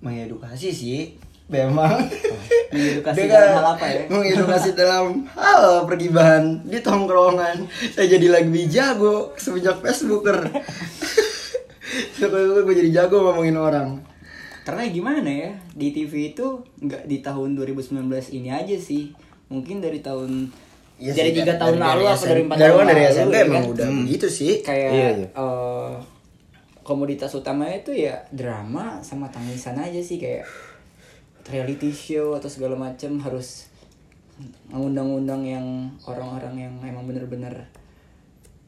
[0.00, 1.00] mengedukasi sih
[1.46, 2.00] memang
[2.72, 4.00] Mengedukasi Dengan- dalam hal apa ya?
[4.06, 7.56] mengedukasi dalam hal pergibahan di tongkrongan
[7.90, 10.40] saya jadi lebih jago semenjak Facebooker
[12.14, 13.88] Semenjak gue jadi jago ngomongin orang
[14.70, 18.06] Karena gimana ya di TV itu nggak di tahun 2019
[18.38, 19.10] ini aja sih.
[19.50, 20.46] Mungkin dari tahun
[21.00, 23.64] Iya dari tiga tahun lalu apa dari empat dari, tahun dari lalu SMP ya emang
[23.66, 23.72] kan?
[23.74, 24.52] udah begitu sih.
[24.62, 25.28] Kayak Iya, iya.
[25.34, 25.92] eh,
[26.86, 30.46] komoditas utamanya itu ya drama sama tangisan aja sih kayak
[31.50, 33.66] reality show atau segala macam harus
[34.70, 35.66] mengundang-undang yang
[36.06, 37.66] orang-orang yang emang bener-bener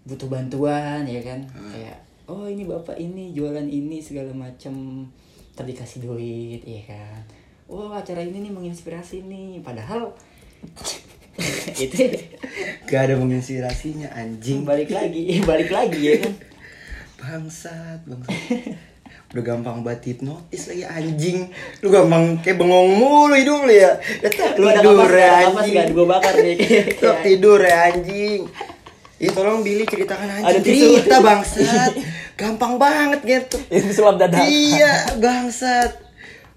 [0.02, 1.46] butuh bantuan ya kan?
[1.70, 5.06] Kayak oh ini bapak ini jualan ini segala macam
[5.52, 7.22] tadi kasih duit ya kan?
[7.68, 9.60] Oh acara ini nih menginspirasi nih.
[9.60, 10.12] Padahal
[11.84, 11.96] itu
[12.88, 14.64] gak ada menginspirasinya anjing.
[14.64, 16.34] Balik lagi balik lagi ya kan?
[17.20, 18.76] Bangsat bangsat.
[19.32, 21.48] Udah gampang banget hipnotis lagi anjing.
[21.80, 23.96] Lu gampang kayak bengong mulu hidung lu ya.
[24.20, 25.72] Tetap lu ada tidur ya anjing.
[25.72, 25.86] nggak?
[25.96, 26.56] Gue bakar nih
[27.24, 28.40] tidur ya anjing.
[29.22, 30.48] Ih tolong Billy ceritakan anjing.
[30.48, 31.92] Ada cerita bangsat
[32.34, 34.42] gampang banget gitu Itu sulap dada.
[34.42, 36.00] iya bangsat.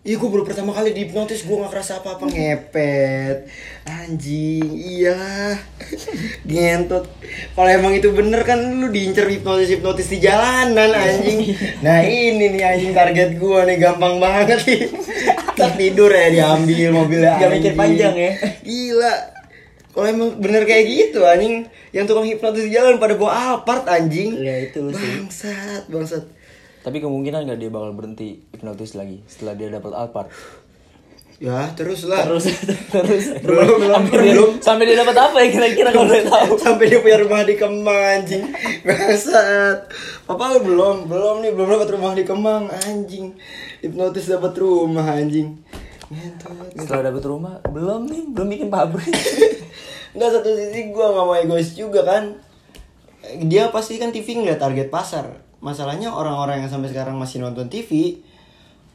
[0.01, 3.49] Iya gue baru pertama kali dihipnotis gue gak kerasa apa-apa ngepet.
[3.83, 5.57] Anjing iya.
[6.43, 7.09] Ngentot
[7.51, 11.49] Kalau emang itu bener kan lu diincer hipnotis-hipnotis di jalanan anjing.
[11.81, 14.81] Nah ini nih anjing target gue nih gampang banget nih.
[15.55, 17.79] Tak tidur ya diambil mobilnya Gak mikir anjing.
[17.79, 18.31] panjang ya.
[18.61, 19.13] Gila
[19.95, 21.71] kalau emang bener kayak gitu anjing.
[21.95, 24.35] Yang tukang hipnotis di jalan pada bawa Alphard anjing.
[24.35, 25.23] Ya, itu sih.
[25.23, 26.23] Bangsat bangsat.
[26.83, 30.27] Tapi kemungkinan nggak dia bakal berhenti hipnotis lagi setelah dia dapat Alphard.
[31.39, 32.27] Ya terus lah.
[32.27, 32.51] Terus
[32.91, 33.39] terus.
[33.39, 36.51] Belum belum Sampai dia, sampai dia dapat apa ya kira-kira kalau boleh tahu?
[36.67, 38.43] sampai dia punya rumah di Kemang anjing.
[38.83, 39.79] Bangsat.
[40.27, 41.07] Papa lu belum?
[41.07, 43.31] Belum nih belum dapat rumah di Kemang anjing.
[43.79, 45.55] Hipnotis dapat rumah anjing.
[46.11, 46.69] Ngentot.
[46.77, 49.09] Setelah dapat rumah, belum nih, belum bikin pabrik.
[50.15, 52.39] Enggak satu sisi gue gak mau egois juga kan.
[53.45, 55.43] Dia pasti kan TV ngeliat target pasar.
[55.59, 58.21] Masalahnya orang-orang yang sampai sekarang masih nonton TV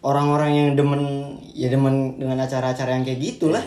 [0.06, 1.02] Orang-orang yang demen
[1.50, 3.64] Ya demen dengan acara-acara yang kayak gitu lah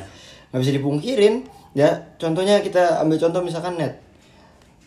[0.53, 1.49] Gak bisa dipungkirin.
[1.73, 3.97] Ya contohnya kita ambil contoh misalkan net.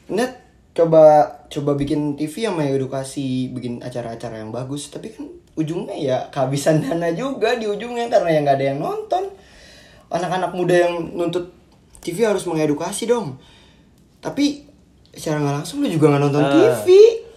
[0.07, 0.39] Net
[0.71, 4.95] coba coba bikin TV yang mengedukasi bikin acara-acara yang bagus.
[4.95, 5.27] Tapi kan
[5.59, 9.27] ujungnya ya kehabisan dana juga di ujungnya karena yang nggak ada yang nonton.
[10.07, 11.51] Anak-anak muda yang nuntut
[12.07, 13.35] TV harus mengedukasi dong.
[14.19, 14.63] Tapi
[15.11, 16.53] secara nggak langsung lu juga nggak nonton Ah.
[16.53, 16.87] TV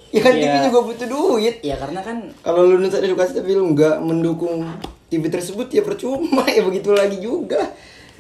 [0.10, 0.44] ya kan Iya.
[0.46, 1.56] TV juga butuh duit.
[1.62, 4.62] Ya karena kan kalau lu nonton edukasi tapi lu nggak mendukung
[5.08, 6.46] TV tersebut ya percuma.
[6.56, 7.66] Ya begitu lagi juga.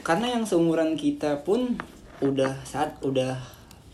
[0.02, 1.78] Karena yang seumuran kita pun
[2.20, 3.38] udah saat udah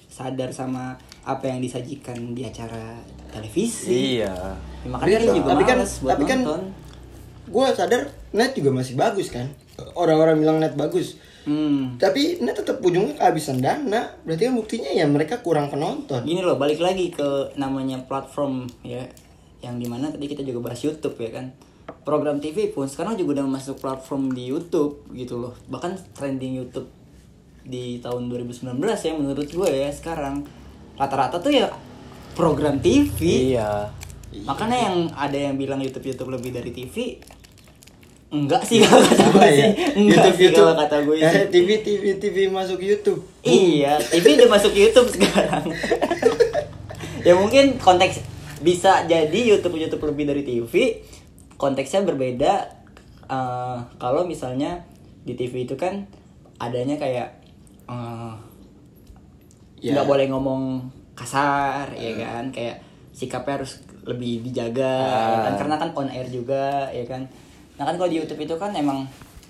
[0.08, 2.96] sadar sama apa yang disajikan di acara
[3.30, 4.22] televisi.
[4.22, 4.32] Iya.
[4.32, 6.62] Ya, makanya dia juga tapi kan males buat tapi kan nonton.
[7.46, 9.50] gue sadar net juga masih bagus kan.
[9.94, 12.02] Orang-orang bilang net bagus hmm.
[12.02, 14.12] tapi net tetap ujungnya kehabisan dana.
[14.28, 16.26] Berarti kan buktinya ya mereka kurang penonton.
[16.26, 19.08] Gini loh balik lagi ke namanya platform ya.
[19.64, 21.56] Yang di mana tadi kita juga bahas YouTube ya kan.
[22.06, 25.54] Program TV pun sekarang juga udah masuk platform di YouTube gitu loh.
[25.70, 26.90] Bahkan trending YouTube
[27.66, 30.46] di tahun 2019 ya menurut gue ya sekarang.
[30.96, 31.68] Rata-rata tuh ya
[32.36, 33.90] program TV Iya.
[34.44, 37.24] makanya yang ada yang bilang YouTube YouTube lebih dari TV
[38.36, 42.04] enggak sih kalau kata gue sih enggak sih kalau kata gue sih eh, TV TV
[42.18, 45.70] TV masuk YouTube Iya, TV udah masuk YouTube sekarang.
[47.22, 48.22] ya mungkin konteks
[48.60, 50.74] bisa jadi YouTube YouTube lebih dari TV.
[51.56, 52.54] Konteksnya berbeda.
[53.26, 54.86] eh, kalau misalnya
[55.22, 56.06] di TV itu kan
[56.58, 57.42] adanya kayak
[57.86, 58.34] eh,
[59.78, 59.94] Ya.
[59.94, 60.82] nggak boleh ngomong
[61.14, 62.50] kasar, ya kan?
[62.50, 65.54] Kayak sikapnya harus lebih dijaga, ya kan?
[65.54, 65.58] Ah.
[65.58, 67.30] Karena kan on air juga, ya kan?
[67.76, 69.04] Nah kan kalau di YouTube itu kan emang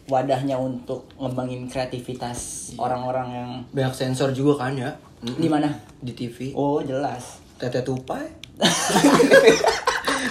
[0.06, 2.38] wadahnya untuk ngembangin kreativitas
[2.76, 4.94] orang-orang yang banyak sensor juga kan ya?
[5.20, 5.70] Di mana?
[5.98, 7.42] di TV Oh jelas.
[7.56, 8.22] tete tupai?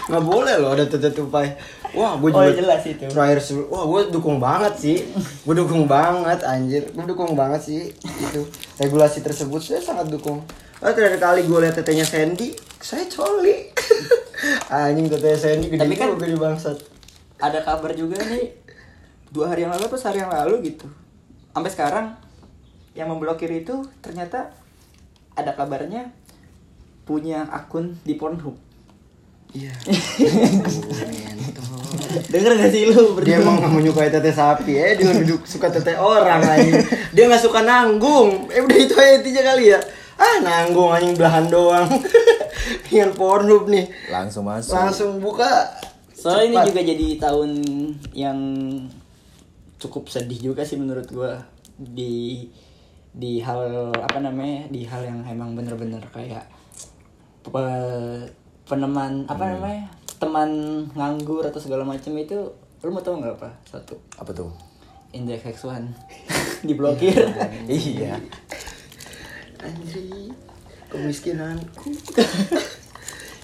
[0.04, 1.54] Nggak boleh loh ada tete tupai.
[1.92, 3.06] Wah gue Oh, juga jelas itu.
[3.06, 4.96] terakhir wah gue dukung banget sih.
[5.42, 6.90] Gue dukung banget anjir.
[6.90, 7.80] Gue dukung banget sih
[8.20, 8.42] itu.
[8.76, 10.42] Regulasi tersebut saya sangat dukung.
[10.78, 13.70] Oh, terakhir kali gue liat tetenya Sandy saya coli.
[14.68, 16.76] Anjing tetenya Sandy gede Tapi kan- gede bangsat
[17.38, 18.54] Ada kabar juga nih.
[19.34, 20.86] Dua hari yang lalu atau sehari yang lalu gitu.
[21.50, 22.06] Sampai sekarang
[22.94, 24.54] yang memblokir itu ternyata
[25.34, 26.14] ada kabarnya
[27.04, 28.56] punya akun di Pornhub.
[29.54, 29.74] iya.
[32.04, 34.94] Denger gak sih lu dia emang gak menyukai tete sapi eh.
[34.98, 36.78] Dia duduk suka tete orang anjing.
[37.10, 38.50] Dia nggak suka nanggung.
[38.50, 39.78] Eh udah itu aja intinya kali ya.
[40.18, 41.86] Ah nanggung anjing belahan doang.
[42.86, 43.90] Dengan Pornhub nih.
[44.10, 44.74] Langsung masuk.
[44.74, 45.74] langsung buka
[46.24, 47.50] Soalnya ini juga jadi tahun
[48.16, 48.38] yang
[49.76, 51.36] cukup sedih juga sih menurut gua.
[51.76, 52.48] Di
[53.12, 56.48] di hal apa namanya di hal yang emang bener-bener kayak
[57.44, 58.26] pe-
[58.64, 60.50] peneman apa namanya teman
[60.96, 62.40] nganggur atau segala macam itu
[62.80, 64.00] lu mau tau nggak apa satu?
[64.16, 64.48] Apa tuh?
[65.14, 65.84] indeks seksual
[66.66, 67.14] diblokir.
[67.70, 68.18] Iya.
[69.62, 70.32] anjing
[70.90, 71.88] kemiskinanku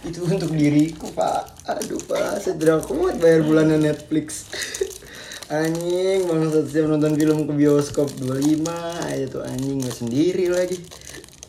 [0.00, 1.68] itu untuk diriku pak.
[1.68, 4.48] Aduh pak tidak kuat bayar bulanan Netflix.
[5.50, 8.06] Anjing bangsa setiap nonton film ke bioskop.
[8.22, 8.62] 25
[9.02, 10.78] aja tuh anjing nggak sendiri lagi.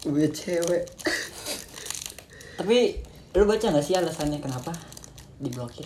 [0.02, 0.90] Gue cewek.
[2.58, 2.98] Tapi
[3.38, 4.74] lu baca nggak sih alasannya kenapa
[5.38, 5.86] diblokir?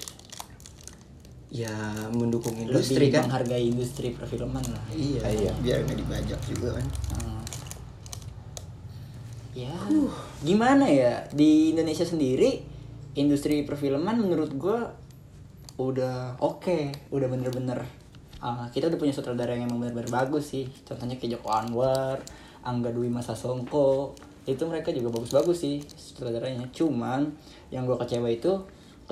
[1.51, 1.71] Ya
[2.11, 3.27] mendukung industri lebih kan?
[3.27, 4.83] menghargai industri perfilman lah.
[4.91, 5.51] Iya, Iya.
[5.59, 6.87] biar nggak dibajak juga kan?
[7.19, 7.34] Hmm.
[9.55, 9.71] Ya,
[10.43, 12.59] gimana ya di Indonesia sendiri
[13.15, 14.91] industri perfilman menurut gua
[15.79, 17.79] udah oke, udah bener-bener
[18.43, 20.67] ah, kita udah punya sutradara yang emang bener-bener bagus sih.
[20.83, 22.19] Contohnya kayak Joko Anwar,
[22.67, 24.11] Angga Dwi Masa Songko,
[24.43, 26.67] itu mereka juga bagus-bagus sih sutradaranya.
[26.75, 27.31] Cuman
[27.71, 28.59] yang gua kecewa itu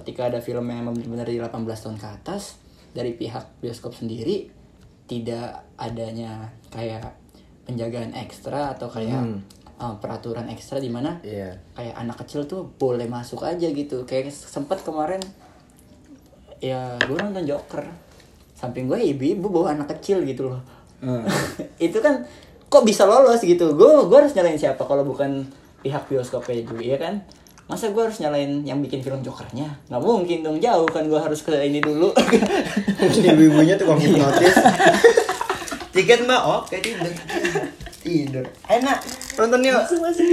[0.03, 2.59] ketika ada film yang emang bener-bener di 18 tahun ke atas
[2.91, 4.51] dari pihak bioskop sendiri
[5.07, 7.15] tidak adanya kayak
[7.63, 9.62] penjagaan ekstra atau kayak Hmm.
[9.83, 11.59] Uh, peraturan ekstra di mana Iya.
[11.75, 14.07] kayak anak kecil tuh boleh masuk aja gitu.
[14.07, 15.19] Kayak sempet kemarin
[16.63, 17.83] ya gue nonton Joker.
[18.55, 20.61] Samping gue ibu-ibu bawa anak kecil gitu loh.
[21.03, 21.27] Hmm.
[21.91, 22.23] itu kan
[22.71, 23.75] kok bisa lolos gitu?
[23.75, 25.43] Gue gue harus nyalain siapa kalau bukan
[25.83, 27.19] pihak bioskopnya juga ya kan?
[27.67, 29.67] Masa gue harus nyalain yang bikin film Jokernya?
[29.91, 32.11] Nggak mungkin dong jauh kan gue harus ke ini dulu.
[33.27, 34.55] Ibu-ibunya tukang hipnotis.
[35.93, 36.41] Tiket mbak.
[36.43, 37.13] Oke tidur
[38.03, 38.45] tidur.
[38.67, 38.99] Enak
[39.39, 39.81] nonton yuk.
[39.81, 40.25] Masuk masuk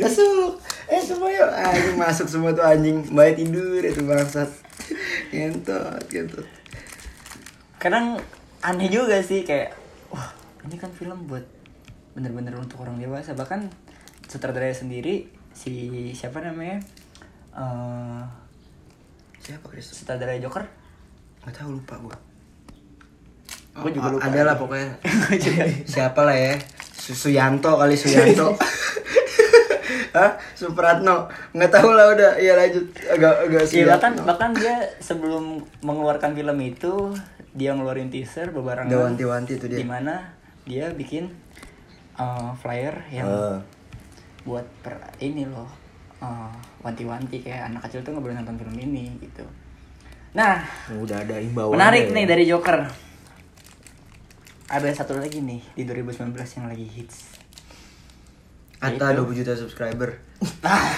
[0.00, 0.50] masuk.
[0.92, 1.48] Eh semua yuk.
[1.48, 3.00] Anjing masuk semua tuh anjing.
[3.08, 4.50] Mbak tidur itu bangsat.
[5.32, 6.46] Gentot gentot
[7.84, 8.16] kadang
[8.64, 9.76] aneh juga sih kayak
[10.08, 10.32] wah
[10.64, 11.44] ini kan film buat
[12.16, 13.36] bener-bener untuk orang dewasa.
[13.36, 13.68] Bahkan
[14.24, 16.80] sutradara sendiri si siapa namanya?
[17.52, 18.24] Eh
[19.44, 19.92] siapa Chris?
[19.92, 20.64] sutradara Joker?
[21.44, 22.16] Nggak tahu lupa gua.
[23.76, 24.32] Gua juga lupa.
[24.32, 24.96] ada lah pokoknya.
[25.92, 26.54] Siapa lah ya
[27.06, 28.54] Suyanto kali Suyanto.
[30.16, 30.30] Hah?
[30.54, 31.26] Supratno.
[31.50, 32.32] Nggak tahu lah udah.
[32.36, 32.86] Iya lanjut.
[33.04, 34.22] Agak agak Iya bahkan Suyatno.
[34.24, 35.44] bahkan dia sebelum
[35.80, 36.92] mengeluarkan film itu
[37.50, 38.88] dia ngeluarin teaser bebarengan.
[38.88, 39.82] Udah wanti-wanti tuh dia.
[39.82, 41.28] di mana dia bikin
[42.14, 43.58] uh, flyer yang Eh,
[44.44, 45.66] buat per ini loh
[46.16, 47.42] eh, wanti-wanti.
[47.42, 49.42] Kayak anak kecil tuh nggak boleh nonton film ini gitu.
[50.32, 50.62] Nah
[50.92, 51.74] Udah ada imbauan.
[51.74, 52.86] menarik nih dari Joker
[54.66, 57.36] ada satu lagi nih di 2019 yang lagi hits
[58.80, 59.24] Atta Itu.
[59.32, 60.10] 20 juta subscriber.
[60.60, 60.92] nah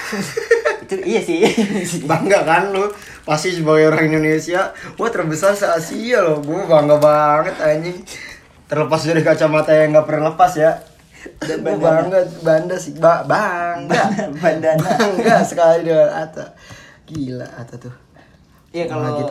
[0.82, 1.46] itu iya sih
[2.10, 2.90] Bangga kan lu?
[3.22, 6.42] Pasti sebagai orang Indonesia, wah terbesar se Asia loh.
[6.42, 7.98] Gue bangga banget anjing.
[8.66, 10.78] Terlepas dari kacamata yang nggak pernah lepas ya.
[11.42, 14.02] Dan Gue bangga, bangga sih, ba bangga,
[14.42, 14.82] Bandana.
[14.82, 16.54] bangga sekali dengan Atta.
[17.06, 17.94] Gila Atta tuh.
[18.74, 19.26] Iya kalau.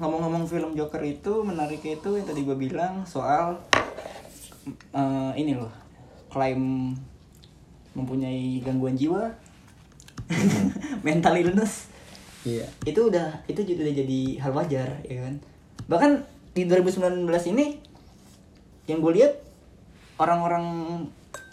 [0.00, 3.60] Ngomong-ngomong film Joker itu menariknya itu yang tadi gue bilang soal
[4.94, 5.72] eh, ini loh
[6.32, 6.92] klaim
[7.92, 9.36] mempunyai gangguan jiwa
[11.06, 11.92] mental illness.
[12.42, 12.66] Iya.
[12.82, 15.34] itu udah itu juga udah jadi hal wajar ya kan?
[15.86, 16.10] Bahkan
[16.58, 17.78] di 2019 ini
[18.90, 19.38] yang gue lihat
[20.18, 20.66] orang-orang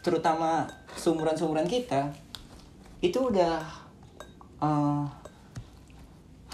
[0.02, 0.66] terutama
[0.98, 2.10] seumuran seumuran kita
[3.06, 3.62] itu udah
[4.64, 5.04] eh,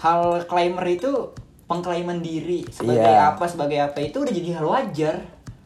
[0.02, 1.32] hal claimer itu
[1.66, 3.32] pengklaiman diri sebagai Iya.
[3.32, 5.16] apa sebagai apa itu udah jadi hal wajar.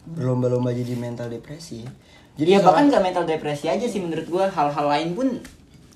[0.07, 1.85] Berlomba-lomba jadi mental depresi.
[2.33, 5.29] jadi ya salah- bahkan gak mental depresi aja sih menurut gue hal-hal lain pun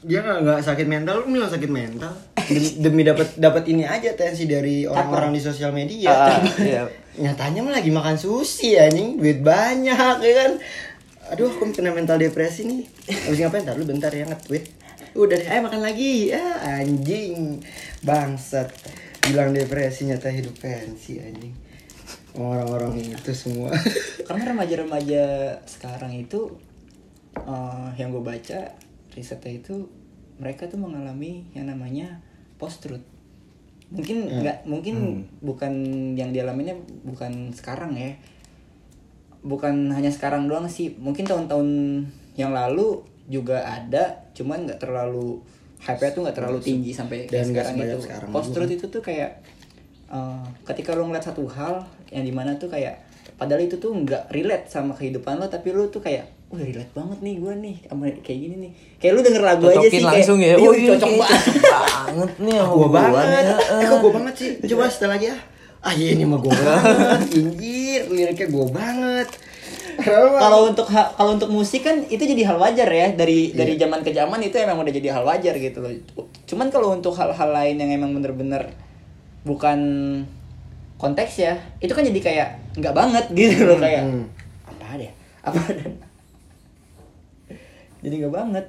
[0.02, 2.12] dia nggak nggak sakit mental lu bilang sakit mental.
[2.36, 6.28] Demi, demi dapat dapat ini aja tensi dari orang-orang di sosial media.
[6.60, 6.84] Iya.
[7.16, 9.16] nyatanya mah lagi makan sushi anjing.
[9.16, 10.52] Duit banyak ya kan?
[11.32, 12.84] Aduh aku kena mental depresi nih.
[13.24, 13.64] Habis ngapain?
[13.64, 14.64] Ntar lu bentar ya nge-tweet.
[15.14, 16.28] Udah deh ayo makan lagi.
[16.28, 17.64] Ya anjing.
[18.02, 18.68] Bangsat
[19.30, 21.54] bilang depresi nyata hidup pensi anjing.
[22.34, 23.70] Orang-orang itu semua.
[24.26, 25.24] Karena remaja-remaja
[25.64, 26.58] sekarang itu
[27.38, 28.74] eh, yang gue baca
[29.14, 29.88] risetnya itu
[30.36, 32.18] mereka tuh mengalami yang namanya
[32.58, 33.06] post truth
[33.94, 35.72] mungkin nggak mungkin bukan
[36.18, 36.74] yang dialaminya
[37.06, 38.18] bukan sekarang ya.
[39.44, 40.96] Bukan hanya sekarang doang sih.
[40.96, 41.68] Mungkin tahun-tahun
[42.34, 45.40] yang lalu juga ada cuman nggak terlalu
[45.84, 49.30] hype-nya tuh nggak terlalu tinggi sampai Dan sekarang itu sekarang post truth itu tuh kayak
[50.08, 54.30] eh, ketika lo ngeliat satu hal yang di mana tuh kayak padahal itu tuh nggak
[54.30, 58.02] relate sama kehidupan lo tapi lo tuh kayak wah relate banget nih gue nih sama
[58.16, 58.72] kayak gini nih.
[58.96, 60.56] Kayak lu denger lagu aja Cocokin sih langsung kayak ya.
[60.56, 61.42] "Ih, Oh, iya, cocok kayak banget.
[62.04, 63.44] banget nih sama gua banget.
[63.74, 64.50] Eh kok gua banget sih?
[64.64, 65.36] Coba setel lagi ya
[65.84, 67.20] ah iya ini mah gua banget.
[67.34, 69.28] Injir liriknya gua banget
[69.96, 73.56] kalau untuk kalau untuk musik kan itu jadi hal wajar ya dari Iya.
[73.56, 75.90] dari zaman ke zaman itu emang udah jadi hal wajar gitu loh
[76.44, 78.68] cuman kalau untuk hal-hal lain yang emang bener-bener
[79.42, 79.78] bukan
[80.96, 84.24] konteks ya itu kan jadi kayak nggak banget gitu loh kayak Hmm.
[84.64, 85.12] apa ada ya?
[85.42, 85.84] apa ada
[88.02, 88.66] jadi nggak banget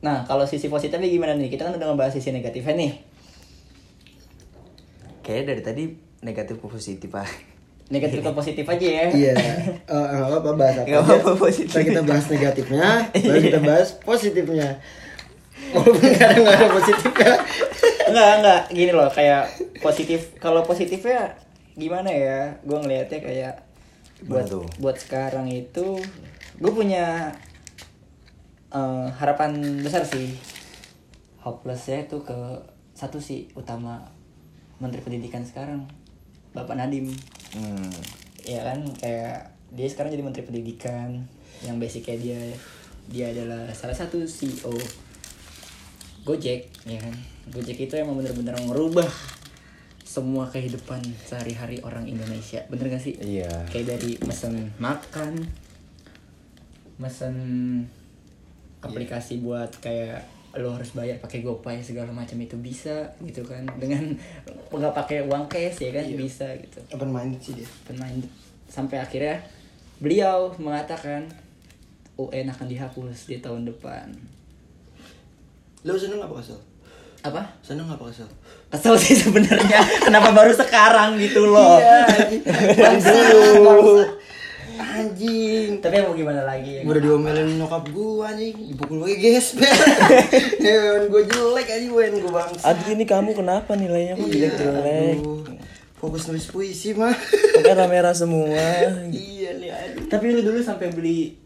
[0.00, 2.92] nah kalau sisi positifnya gimana nih kita kan udah ngebahas sisi negatifnya nih
[5.20, 5.82] Kayaknya dari tadi
[6.22, 7.28] negatif ke positif ah.
[7.90, 9.34] Negatif ke positif aja ya Iya,
[9.90, 11.74] Eh, nggak apa-apa bahas apa Nggak apa-apa, positif.
[11.74, 12.88] Ntar kita bahas negatifnya,
[13.26, 14.68] baru kita bahas positifnya.
[15.74, 17.34] Walaupun kadang nggak ada positifnya.
[18.10, 19.44] enggak enggak gini loh kayak
[19.78, 21.30] positif kalau positifnya
[21.78, 23.54] gimana ya gue ngelihatnya kayak
[24.26, 24.66] buat tuh?
[24.82, 25.94] buat sekarang itu
[26.58, 27.30] gue punya
[28.74, 30.34] eh, harapan besar sih
[31.38, 32.36] hopelessnya itu ke
[32.92, 34.10] satu sih utama
[34.82, 35.86] menteri pendidikan sekarang
[36.52, 37.10] bapak Nadim.
[37.50, 37.90] Hmm.
[38.40, 41.22] ya kan kayak dia sekarang jadi menteri pendidikan
[41.66, 42.40] yang basicnya dia
[43.10, 44.74] dia adalah salah satu CEO
[46.24, 47.14] Gojek ya kan?
[47.50, 49.08] Gojek itu emang bener-bener merubah
[50.04, 52.66] semua kehidupan sehari-hari orang Indonesia.
[52.66, 53.14] Bener gak sih?
[53.18, 53.66] Iya.
[53.70, 55.46] kayak dari mesen makan
[57.00, 57.36] mesen
[58.84, 64.10] aplikasi buat kayak lo harus bayar pakai GoPay segala macam itu bisa gitu kan dengan
[64.68, 67.68] nggak pakai uang cash ya kan bisa gitu Open minded sih dia.
[67.84, 68.18] pemain
[68.66, 69.38] sampai akhirnya
[69.96, 71.22] beliau mengatakan
[72.16, 74.10] UN akan dihapus di tahun depan
[75.80, 76.58] Lo seneng apa kesel?
[77.20, 78.26] apa Seneng apa kesel?
[78.68, 82.10] kesel sih sebenarnya kenapa baru sekarang gitu loh Iya.
[82.74, 83.12] Bangsa,
[83.56, 84.04] bangsa.
[84.80, 85.78] Anjing.
[85.78, 89.68] tapi mau gimana lagi ya Gue udah diomelin nyokap gue anjing, dipukul gue gesper.
[90.58, 92.64] Ya, gue jelek anjing, wen gue bangsa.
[92.66, 95.16] Aduh ini kamu kenapa nilainya kok jelek-jelek?
[95.18, 95.44] Aduh,
[95.94, 97.12] Fokus nulis puisi mah.
[97.12, 98.48] Kok merah-merah semua?
[99.06, 100.08] iya nih, aduh.
[100.08, 101.36] tapi lu dulu sampai beli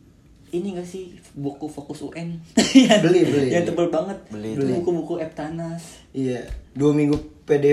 [0.49, 2.39] ini gak sih buku fokus UN
[2.87, 3.49] Yang- Beli, beli.
[3.51, 7.67] yang tebel banget Beli, buku-buku Eptanas Iya, dua minggu PD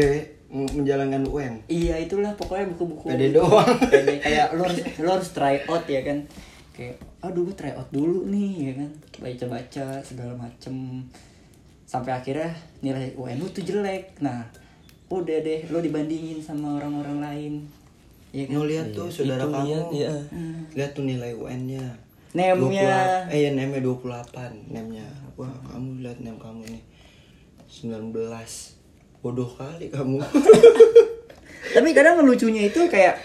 [0.52, 1.64] menjalankan UN.
[1.72, 3.72] iya itulah pokoknya buku-buku PD doang.
[3.88, 6.28] PD kayak lo harus lo harus try out ya kan.
[6.76, 8.89] Kayak aduh gue try out dulu nih ya kan.
[9.24, 11.08] Baca-baca segala macem.
[11.88, 12.52] Sampai akhirnya
[12.84, 14.20] nilai UN lu tuh jelek.
[14.20, 14.43] Nah
[15.08, 17.54] udah deh lo dibandingin sama orang-orang lain.
[18.36, 18.68] Ya kan?
[18.68, 19.68] Lihat tuh saudara Itu kamu.
[19.68, 20.12] lihat, iya.
[20.76, 21.84] Lihat tuh nilai UN-nya.
[22.32, 23.28] Nemnya.
[23.28, 25.08] 20 eh ya nemnya 28 nemnya.
[25.39, 26.84] Wah kamu lihat nem kamu nih.
[27.72, 28.12] 19
[29.22, 30.17] bodoh kali kamu
[31.72, 33.15] Tapi kadang lucunya itu kayak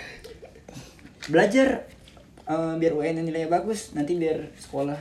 [1.26, 1.82] belajar
[2.46, 4.94] eh, biar UN nilainya bagus, nanti biar sekolah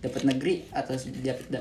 [0.00, 0.96] dapat negeri atau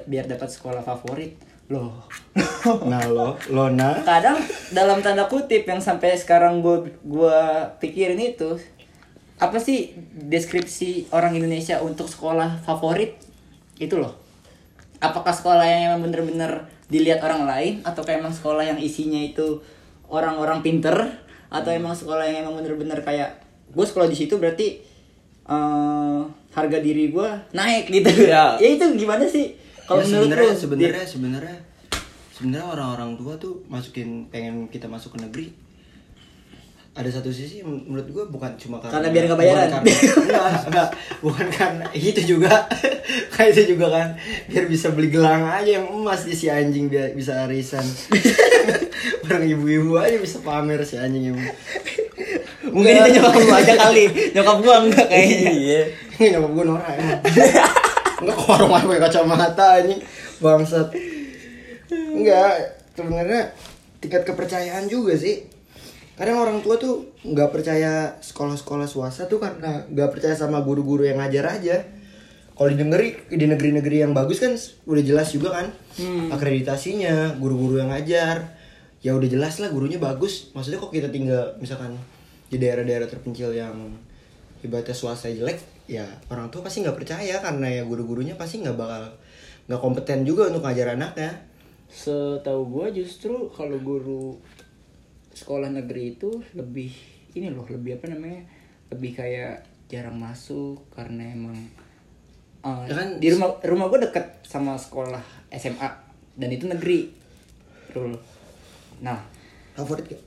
[0.07, 1.35] biar, dapat sekolah favorit.
[1.65, 2.05] Loh.
[2.91, 4.37] nah lo Lona kadang
[4.69, 8.61] dalam tanda kutip yang sampai sekarang gue gua pikirin itu
[9.41, 13.17] apa sih deskripsi orang Indonesia untuk sekolah favorit
[13.81, 14.13] itu loh
[15.01, 19.61] apakah sekolah yang emang bener-bener dilihat orang lain atau kayak emang sekolah yang isinya itu
[20.09, 20.93] orang-orang pinter
[21.49, 23.41] atau emang sekolah yang emang bener-bener kayak
[23.73, 24.81] gue sekolah di situ berarti
[25.49, 26.19] eh,
[26.53, 28.29] harga diri gue naik gitu.
[28.29, 28.53] Ya.
[28.63, 29.57] ya itu gimana sih?
[29.85, 31.57] Kalau Ya, menurut sebenarnya sebenarnya sebenarnya
[32.33, 35.47] sebenarnya orang-orang tua tuh masukin pengen kita masuk ke negeri
[36.95, 39.67] ada satu sisi men- menurut gua bukan cuma karena Karena biar nggak bayaran.
[39.67, 40.89] bukan karena, enggak, enggak,
[41.19, 42.53] bukan karena itu juga.
[43.35, 44.07] Kayak itu juga kan.
[44.47, 46.23] Biar bisa beli gelang aja yang emas.
[46.23, 47.83] Di si anjing biar bisa arisan.
[49.27, 51.39] Orang ibu-ibu aja bisa pamer si anjing yang
[52.65, 54.03] mungkin itu nyokap lu aja kali.
[54.31, 55.81] Nyokap gua enggak kayaknya Iya.
[56.15, 57.21] Ini nyokap gue norak emang
[58.15, 59.99] Enggak ke warung pakai kacamata anjing
[60.39, 60.87] Bangsat.
[61.91, 62.51] Enggak
[62.95, 63.51] Sebenarnya
[63.99, 65.43] tingkat kepercayaan juga sih
[66.15, 71.19] Kadang orang tua tuh nggak percaya sekolah-sekolah swasta tuh karena nggak percaya sama guru-guru yang
[71.19, 71.83] ngajar aja.
[72.55, 74.55] Kalau di negeri di negeri-negeri yang bagus kan
[74.87, 75.67] udah jelas juga kan
[76.31, 78.55] akreditasinya, guru-guru yang ngajar.
[79.03, 80.55] Ya udah jelas lah gurunya bagus.
[80.55, 81.99] Maksudnya kok kita tinggal misalkan
[82.47, 83.75] di daerah-daerah terpencil yang
[84.63, 89.03] ibaratnya swasta jelek, ya orang tua pasti nggak percaya karena ya guru-gurunya pasti nggak bakal
[89.67, 91.31] nggak kompeten juga untuk ngajar anaknya.
[91.85, 94.41] setahu gua justru kalau guru
[95.35, 96.89] sekolah negeri itu lebih
[97.31, 98.41] ini loh lebih apa namanya
[98.87, 101.53] lebih kayak jarang masuk karena emang
[102.61, 105.21] uh, Ya kan- di rumah rumah gue deket sama sekolah
[105.51, 105.89] SMA
[106.33, 107.11] dan itu negeri
[107.91, 108.15] Rul.
[108.97, 109.19] nah
[109.73, 110.23] Favorit gak?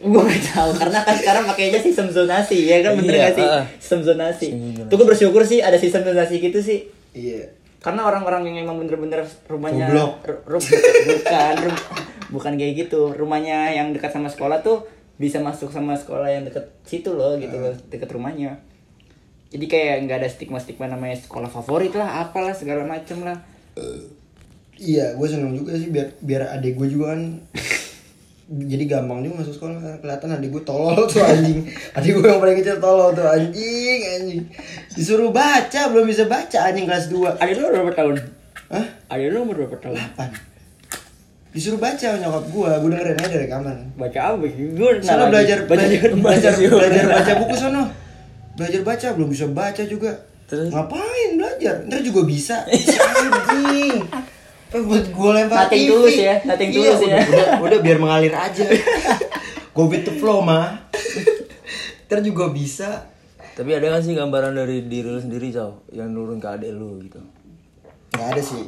[0.00, 3.46] gue gak tahu karena kan sekarang pakainya sistem zonasi ya kan bener Iya, gak sih
[3.46, 3.64] ah.
[3.76, 4.46] sistem zonasi
[4.86, 7.48] tuh gue bersyukur sih ada sistem zonasi gitu sih Iya.
[7.78, 10.12] karena orang-orang yang emang bener-bener rumahnya Goblok.
[10.22, 10.64] ru- ru-
[11.06, 11.56] bukan
[12.30, 13.12] bukan kayak gitu.
[13.12, 14.86] Rumahnya yang dekat sama sekolah tuh
[15.20, 17.74] bisa masuk sama sekolah yang deket situ loh gitu loh.
[17.92, 18.56] Deket rumahnya.
[19.50, 23.34] Jadi kayak nggak ada stigma stigma namanya sekolah favorit lah apalah segala macem lah.
[24.80, 27.36] Iya, gue seneng juga sih biar biar adik gue juga kan
[28.72, 31.66] jadi gampang juga masuk sekolah kelihatan adik gue tolol tuh anjing.
[31.98, 34.42] Adik gue yang paling kecil tolol tuh anjing anjing.
[34.94, 38.16] Disuruh baca belum bisa baca anjing kelas 2 ada lu berapa tahun?
[38.70, 38.86] Hah?
[39.10, 39.98] ada lu umur berapa tahun?
[39.98, 40.59] 8
[41.50, 43.76] disuruh baca nyokap gue gue dengerin aja dari kamar.
[43.94, 44.46] Baca apa?
[44.46, 47.82] Gue Sana belajar belajar belajar, belajar baca buku sono.
[48.54, 50.12] Belajar baca belum bisa baca juga.
[50.46, 50.66] Terus?
[50.68, 51.74] ngapain belajar?
[51.86, 52.62] Ntar juga bisa.
[52.66, 54.02] Anjing.
[54.70, 55.90] Buat gue lempar Nothing TV.
[55.90, 57.06] tulus ya, nothing Iya, tulus ya.
[57.06, 58.64] udah, udah, udah biar mengalir aja.
[59.74, 60.86] Go with the flow mah
[62.06, 63.06] ntar juga bisa.
[63.50, 65.86] Tapi ada gak sih gambaran dari diri lu sendiri, Cow?
[65.90, 67.18] Yang nurun ke adik lu gitu.
[68.10, 68.62] nggak ada sih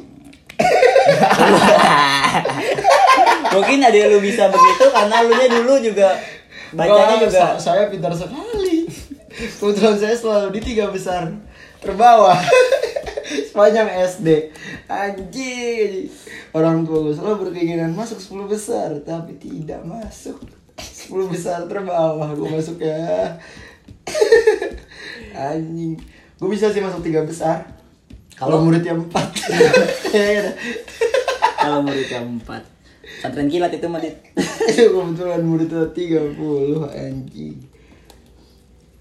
[3.53, 6.09] mungkin ada lu bisa begitu karena lu nya dulu juga
[6.73, 7.37] bacanya Wah, juga.
[7.37, 8.87] sa- saya pintar sekali.
[9.33, 11.29] Kebetulan saya selalu di tiga besar
[11.81, 12.37] terbawah.
[13.49, 14.49] Sepanjang SD
[14.89, 16.09] anjing.
[16.53, 20.37] Orang tua gue selalu berkeinginan masuk 10 besar tapi tidak masuk
[20.77, 22.29] 10 besar terbawah.
[22.33, 23.37] Gue masuk ya.
[25.33, 25.97] Anjing.
[26.37, 27.65] Gue bisa sih masuk tiga besar
[28.43, 29.27] kalau Kalau- muridnya empat.
[31.55, 32.59] Kalau murid yang empat.
[33.03, 34.19] Pesantren kilat itu mah itu
[34.85, 36.35] kebetulan muridnya 30
[36.89, 37.55] anjing.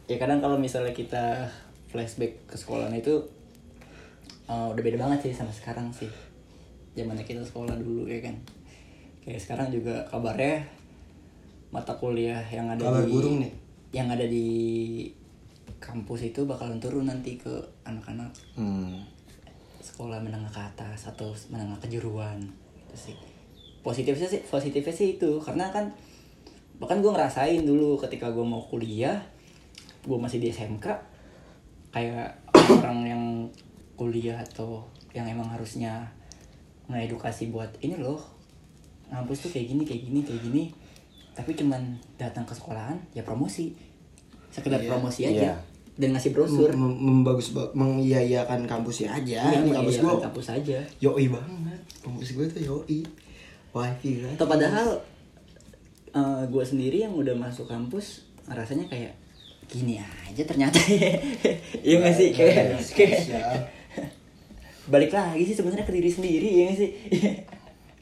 [0.06, 1.46] Ya kadang kalau misalnya kita
[1.88, 3.18] flashback ke sekolah itu
[4.46, 6.06] eh, udah beda banget sih sama sekarang sih.
[6.94, 8.38] Zamannya kita sekolah dulu ya kan?
[9.22, 10.62] Kayak sekarang juga kabarnya
[11.70, 13.52] mata kuliah yang ada Kabar di burung nih.
[13.90, 14.46] yang ada di
[15.78, 17.50] kampus itu bakalan turun nanti ke
[17.82, 18.30] anak-anak.
[18.54, 19.02] Hmm.
[19.82, 22.38] Sekolah menengah ke atas atau menengah kejuruan
[22.78, 23.16] itu sih
[23.82, 25.90] positifnya sih positifnya sih itu karena kan
[26.78, 29.18] bahkan gue ngerasain dulu ketika gue mau kuliah
[30.06, 30.86] gue masih di SMK
[31.90, 32.30] kayak
[32.78, 33.22] orang yang
[33.98, 36.06] kuliah atau yang emang harusnya
[36.86, 38.18] ngedukasi buat ini loh
[39.10, 40.64] ngampus tuh kayak gini kayak gini kayak gini
[41.32, 43.72] tapi cuman datang ke sekolahan ya promosi
[44.52, 44.88] sekedar Iya.
[44.88, 45.54] promosi aja Iya.
[46.00, 46.72] Dan ngasih brosur.
[46.72, 49.44] Mem- membagus mengiyakan kampusnya aja.
[49.52, 50.78] Iya, ini kampus gue kampus aja.
[50.98, 51.80] yoi banget.
[52.00, 53.00] Kampus gue tuh yoi.
[53.72, 54.88] Wifi kan atau padahal
[56.52, 59.16] gue sendiri yang udah masuk kampus rasanya kayak
[59.64, 60.76] gini aja ternyata
[61.86, 62.28] iya nggak sih?
[62.36, 63.52] Kayak kayak Spesial.
[64.92, 66.90] balik lagi sih sebenarnya ke diri sendiri ya nggak sih?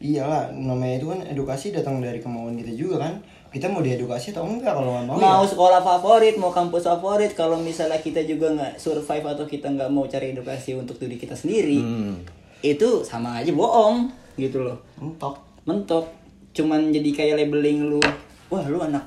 [0.10, 3.14] Iyalah, namanya itu kan edukasi datang dari kemauan kita juga kan.
[3.50, 5.48] Kita mau diedukasi atau enggak kalau nggak mau, mau ya.
[5.48, 10.06] sekolah favorit mau kampus favorit kalau misalnya kita juga nggak survive atau kita nggak mau
[10.06, 12.22] cari edukasi untuk diri kita sendiri Hmm.
[12.60, 15.34] itu sama aja bohong gitu loh Mentok.
[15.64, 16.06] mentok
[16.50, 17.98] cuman jadi kayak labeling lu
[18.46, 19.02] wah lu anak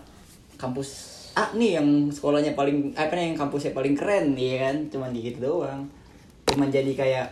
[0.55, 5.09] kampus A nih yang sekolahnya paling apa nih yang kampusnya paling keren ya kan cuman
[5.11, 5.87] gitu doang
[6.45, 7.27] cuman jadi kayak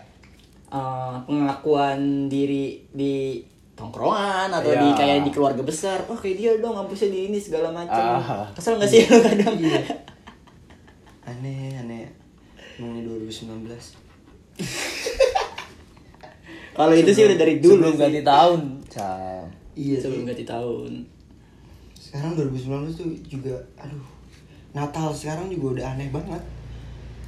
[0.70, 3.44] eh, pengakuan diri di
[3.82, 4.94] tongkrongan atau di Iya.
[4.94, 8.46] kayak di keluarga besar oh kayak dia dong kampusnya di ini segala macam Ah.
[8.54, 9.58] kesel nggak sih lu kadang
[11.24, 12.06] Aneh, aneh.
[12.76, 13.66] Emangnya 2019.
[16.72, 18.02] kalau itu sih udah dari dulu Sebelum sih.
[18.02, 18.60] ganti tahun.
[18.88, 19.44] Cam.
[19.72, 20.92] Iya sebelum ganti tahun
[21.94, 24.04] Sekarang 2019 tuh juga aduh.
[24.72, 26.42] Natal sekarang juga udah aneh banget.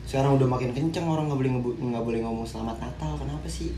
[0.03, 3.15] Sekarang udah makin kenceng orang nggak boleh nggak boleh ngomong selamat Natal.
[3.15, 3.71] Kenapa sih?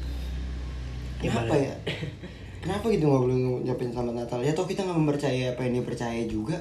[1.17, 1.57] Kenapa Gimana?
[1.61, 1.75] ya?
[2.65, 4.39] Kenapa gitu nggak boleh ngucapin selamat Natal?
[4.41, 6.57] Ya toh kita nggak mempercayai apa yang dia percaya juga.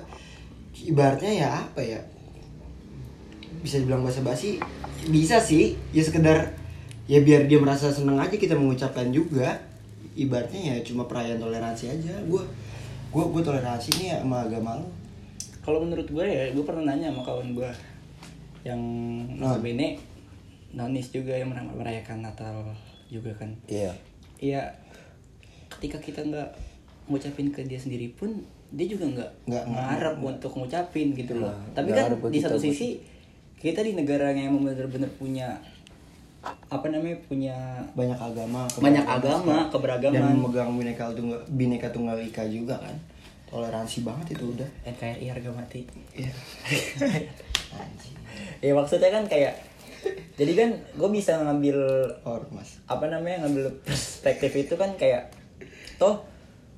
[0.76, 1.96] Ibaratnya ya apa ya?
[3.58, 4.60] Bisa dibilang bahasa basi
[5.08, 5.80] bisa sih.
[5.90, 6.52] Ya sekedar
[7.06, 9.64] ya biar dia merasa seneng aja kita mengucapkan juga.
[10.12, 12.12] Ibaratnya ya cuma perayaan toleransi aja.
[12.28, 12.44] Gue
[13.08, 14.88] gue gue toleransi nih ya sama agama lu.
[15.64, 17.70] kalau menurut gue ya gue pernah nanya sama kawan gue
[18.68, 18.76] yang
[19.40, 19.56] Nah.
[19.56, 19.96] notabene
[20.76, 22.68] nonis juga yang mer- merayakan Natal
[23.08, 23.96] juga kan Iya.
[24.36, 24.60] Iya
[25.74, 26.48] ketika kita nggak
[27.04, 28.32] ngucapin ke dia sendiri pun
[28.70, 31.48] dia juga nggak Nggak- ngarep untuk ngucapin gitu loh.
[31.48, 32.88] Nah, tapi kan di kita satu buat- sisi
[33.56, 35.48] kita di negara yang emang bener-bener punya
[36.44, 37.56] apa namanya punya
[37.94, 40.12] banyak agama Banyak agama, keberagaman.
[40.12, 42.92] dan memegang bineka tunggal bineka tunggal ika juga kan.
[43.46, 44.68] Toleransi banget itu udah.
[44.84, 45.86] NKRI harga mati.
[46.12, 46.32] Iya.
[48.60, 49.54] Ya maksudnya kan kayak
[50.34, 51.78] jadi kan gue bisa ngambil
[52.24, 52.80] ormas.
[52.84, 55.30] apa namanya ngambil perspektif itu kan kayak
[56.04, 56.16] toh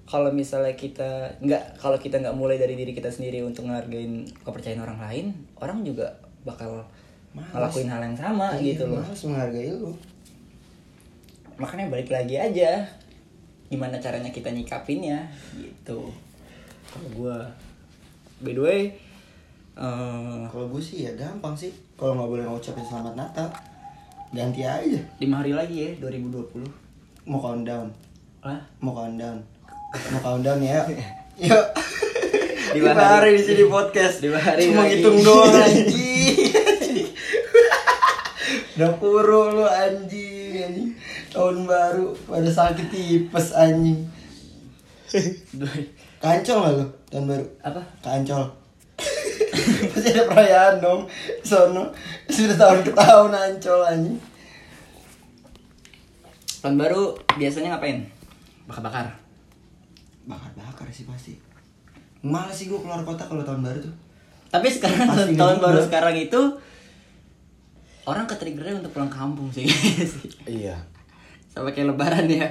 [0.07, 4.79] kalau misalnya kita nggak kalau kita nggak mulai dari diri kita sendiri untuk ngehargain kepercayaan
[4.81, 5.27] orang lain
[5.59, 6.07] orang juga
[6.47, 6.79] bakal
[7.35, 7.51] Males.
[7.51, 9.03] ngelakuin hal yang sama Iya, gitu loh.
[9.03, 9.91] males menghargai lu.
[11.57, 12.87] Makanya balik lagi aja
[13.67, 16.07] gimana caranya kita nyikapinnya gitu.
[16.87, 17.37] Kalau gue
[18.41, 18.81] by the way
[19.75, 21.75] eh, kalau gue sih ya gampang sih.
[21.95, 23.49] Kalau nggak boleh ngucapin selamat natal
[24.31, 25.01] ganti aja.
[25.19, 26.63] lima hari lagi ya 2020
[27.27, 27.89] mau countdown
[28.47, 29.43] lah mau countdown.
[30.15, 30.87] Mau countdown ya?
[31.51, 31.67] Yuk.
[32.79, 33.35] Lima hari.
[33.35, 34.23] di sini podcast.
[34.23, 35.03] Lima hari cuma lagi.
[35.03, 37.07] ngitung doang anjing.
[38.79, 40.91] Udah puru lu anjing anjing.
[41.35, 44.07] Tahun baru pada sakit tipes anjing.
[46.23, 47.47] Kancol gak lu tahun baru?
[47.67, 47.83] Apa?
[47.99, 48.47] Kancol.
[49.93, 51.11] Pasti ada perayaan dong
[51.43, 51.91] sono.
[52.31, 54.19] Sudah tahun ke tahun ancol anjing.
[56.63, 58.16] Tahun baru biasanya ngapain
[58.67, 59.07] bakar-bakar
[60.27, 61.39] bakar-bakar sih pasti
[62.21, 63.95] malas sih gue keluar kota kalau tahun baru tuh
[64.47, 65.87] Tapi sekarang Pasti tahun baru juga.
[65.91, 66.41] sekarang itu
[68.07, 69.67] orang ketriggernya untuk pulang kampung sih.
[70.47, 70.79] Iya.
[71.51, 72.47] Sama kayak lebaran ya.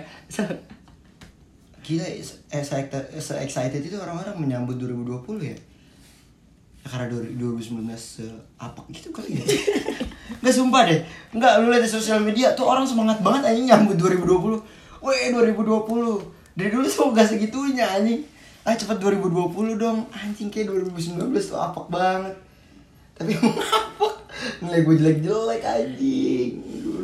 [1.79, 5.55] Gila, se-excited, se-excited itu orang-orang menyambut 2020 ya?
[6.83, 7.87] Ya karena 2019
[8.59, 9.43] apa gitu kali ya?
[10.43, 10.99] Nggak sumpah deh,
[11.31, 14.57] nggak lu lihat di sosial media tuh orang semangat banget anjing nyambut 2020
[15.05, 18.25] Weh 2020 Dari dulu tuh gak segitunya anjing.
[18.65, 20.09] Ah cepet 2020 dong.
[20.09, 22.33] Anjing kayak 2019 tuh apok banget.
[23.13, 24.13] Tapi emang apok
[24.65, 26.51] Nilai gue jelek-jelek anjing.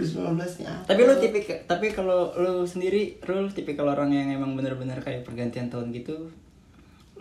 [0.02, 4.58] 2019 nih apok tapi lu tipik tapi kalau lu sendiri lu tipikal orang yang emang
[4.58, 6.34] bener-bener kayak pergantian tahun gitu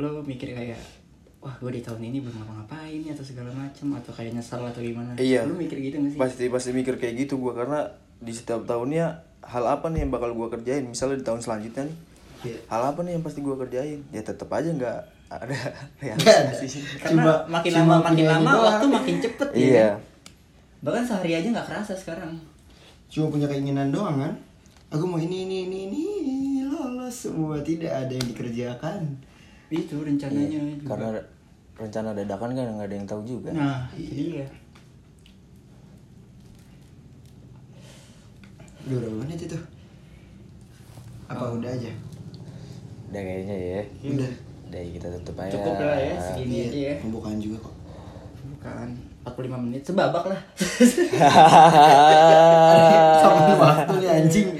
[0.01, 0.81] lu mikir kayak
[1.41, 4.81] wah gue di tahun ini belum ngapa-ngapain nih atau segala macam atau kayak nyesal atau
[4.85, 5.16] gimana?
[5.16, 5.49] Iya.
[5.49, 6.18] lu mikir gitu gak sih?
[6.20, 7.89] Pasti pasti mikir kayak gitu gua karena
[8.20, 10.84] di setiap tahunnya hal apa nih yang bakal gua kerjain?
[10.84, 11.97] Misalnya di tahun selanjutnya nih
[12.41, 12.57] Iya.
[12.66, 14.01] hal apa nih yang pasti gua kerjain?
[14.09, 15.55] Ya tetap aja nggak ada
[16.01, 18.64] realisasi karena Cuma- makin cuma lama makin lama doang.
[18.66, 19.86] waktu makin cepet ya iya.
[19.86, 19.99] kan?
[20.80, 22.32] bahkan sehari aja nggak kerasa sekarang.
[23.07, 24.32] Cuma punya keinginan doang kan?
[24.88, 25.80] Aku mau ini ini ini
[26.18, 27.28] ini lolos.
[27.28, 29.01] Semua tidak ada yang dikerjakan.
[29.68, 30.86] Itu rencananya Iya, juga.
[30.88, 31.09] karena
[31.76, 33.51] rencana dadakan kan nggak ada yang tahu juga.
[33.51, 34.41] Nah itu
[38.81, 39.59] udah berapa menit itu
[41.26, 41.55] apa Oh.
[41.57, 41.91] udah aja?
[43.11, 43.81] Udah kayaknya ya.
[44.03, 44.31] Udah.
[44.66, 45.53] Udah kita tutup aja.
[45.55, 46.55] Cukup lah ya, segini.
[46.55, 46.95] iya aja ya.
[46.99, 47.74] pembukaan juga kok.
[48.51, 48.89] Bukan
[49.22, 50.41] 45 menit sebabak lah.
[53.20, 54.47] Sama waktu nih anjing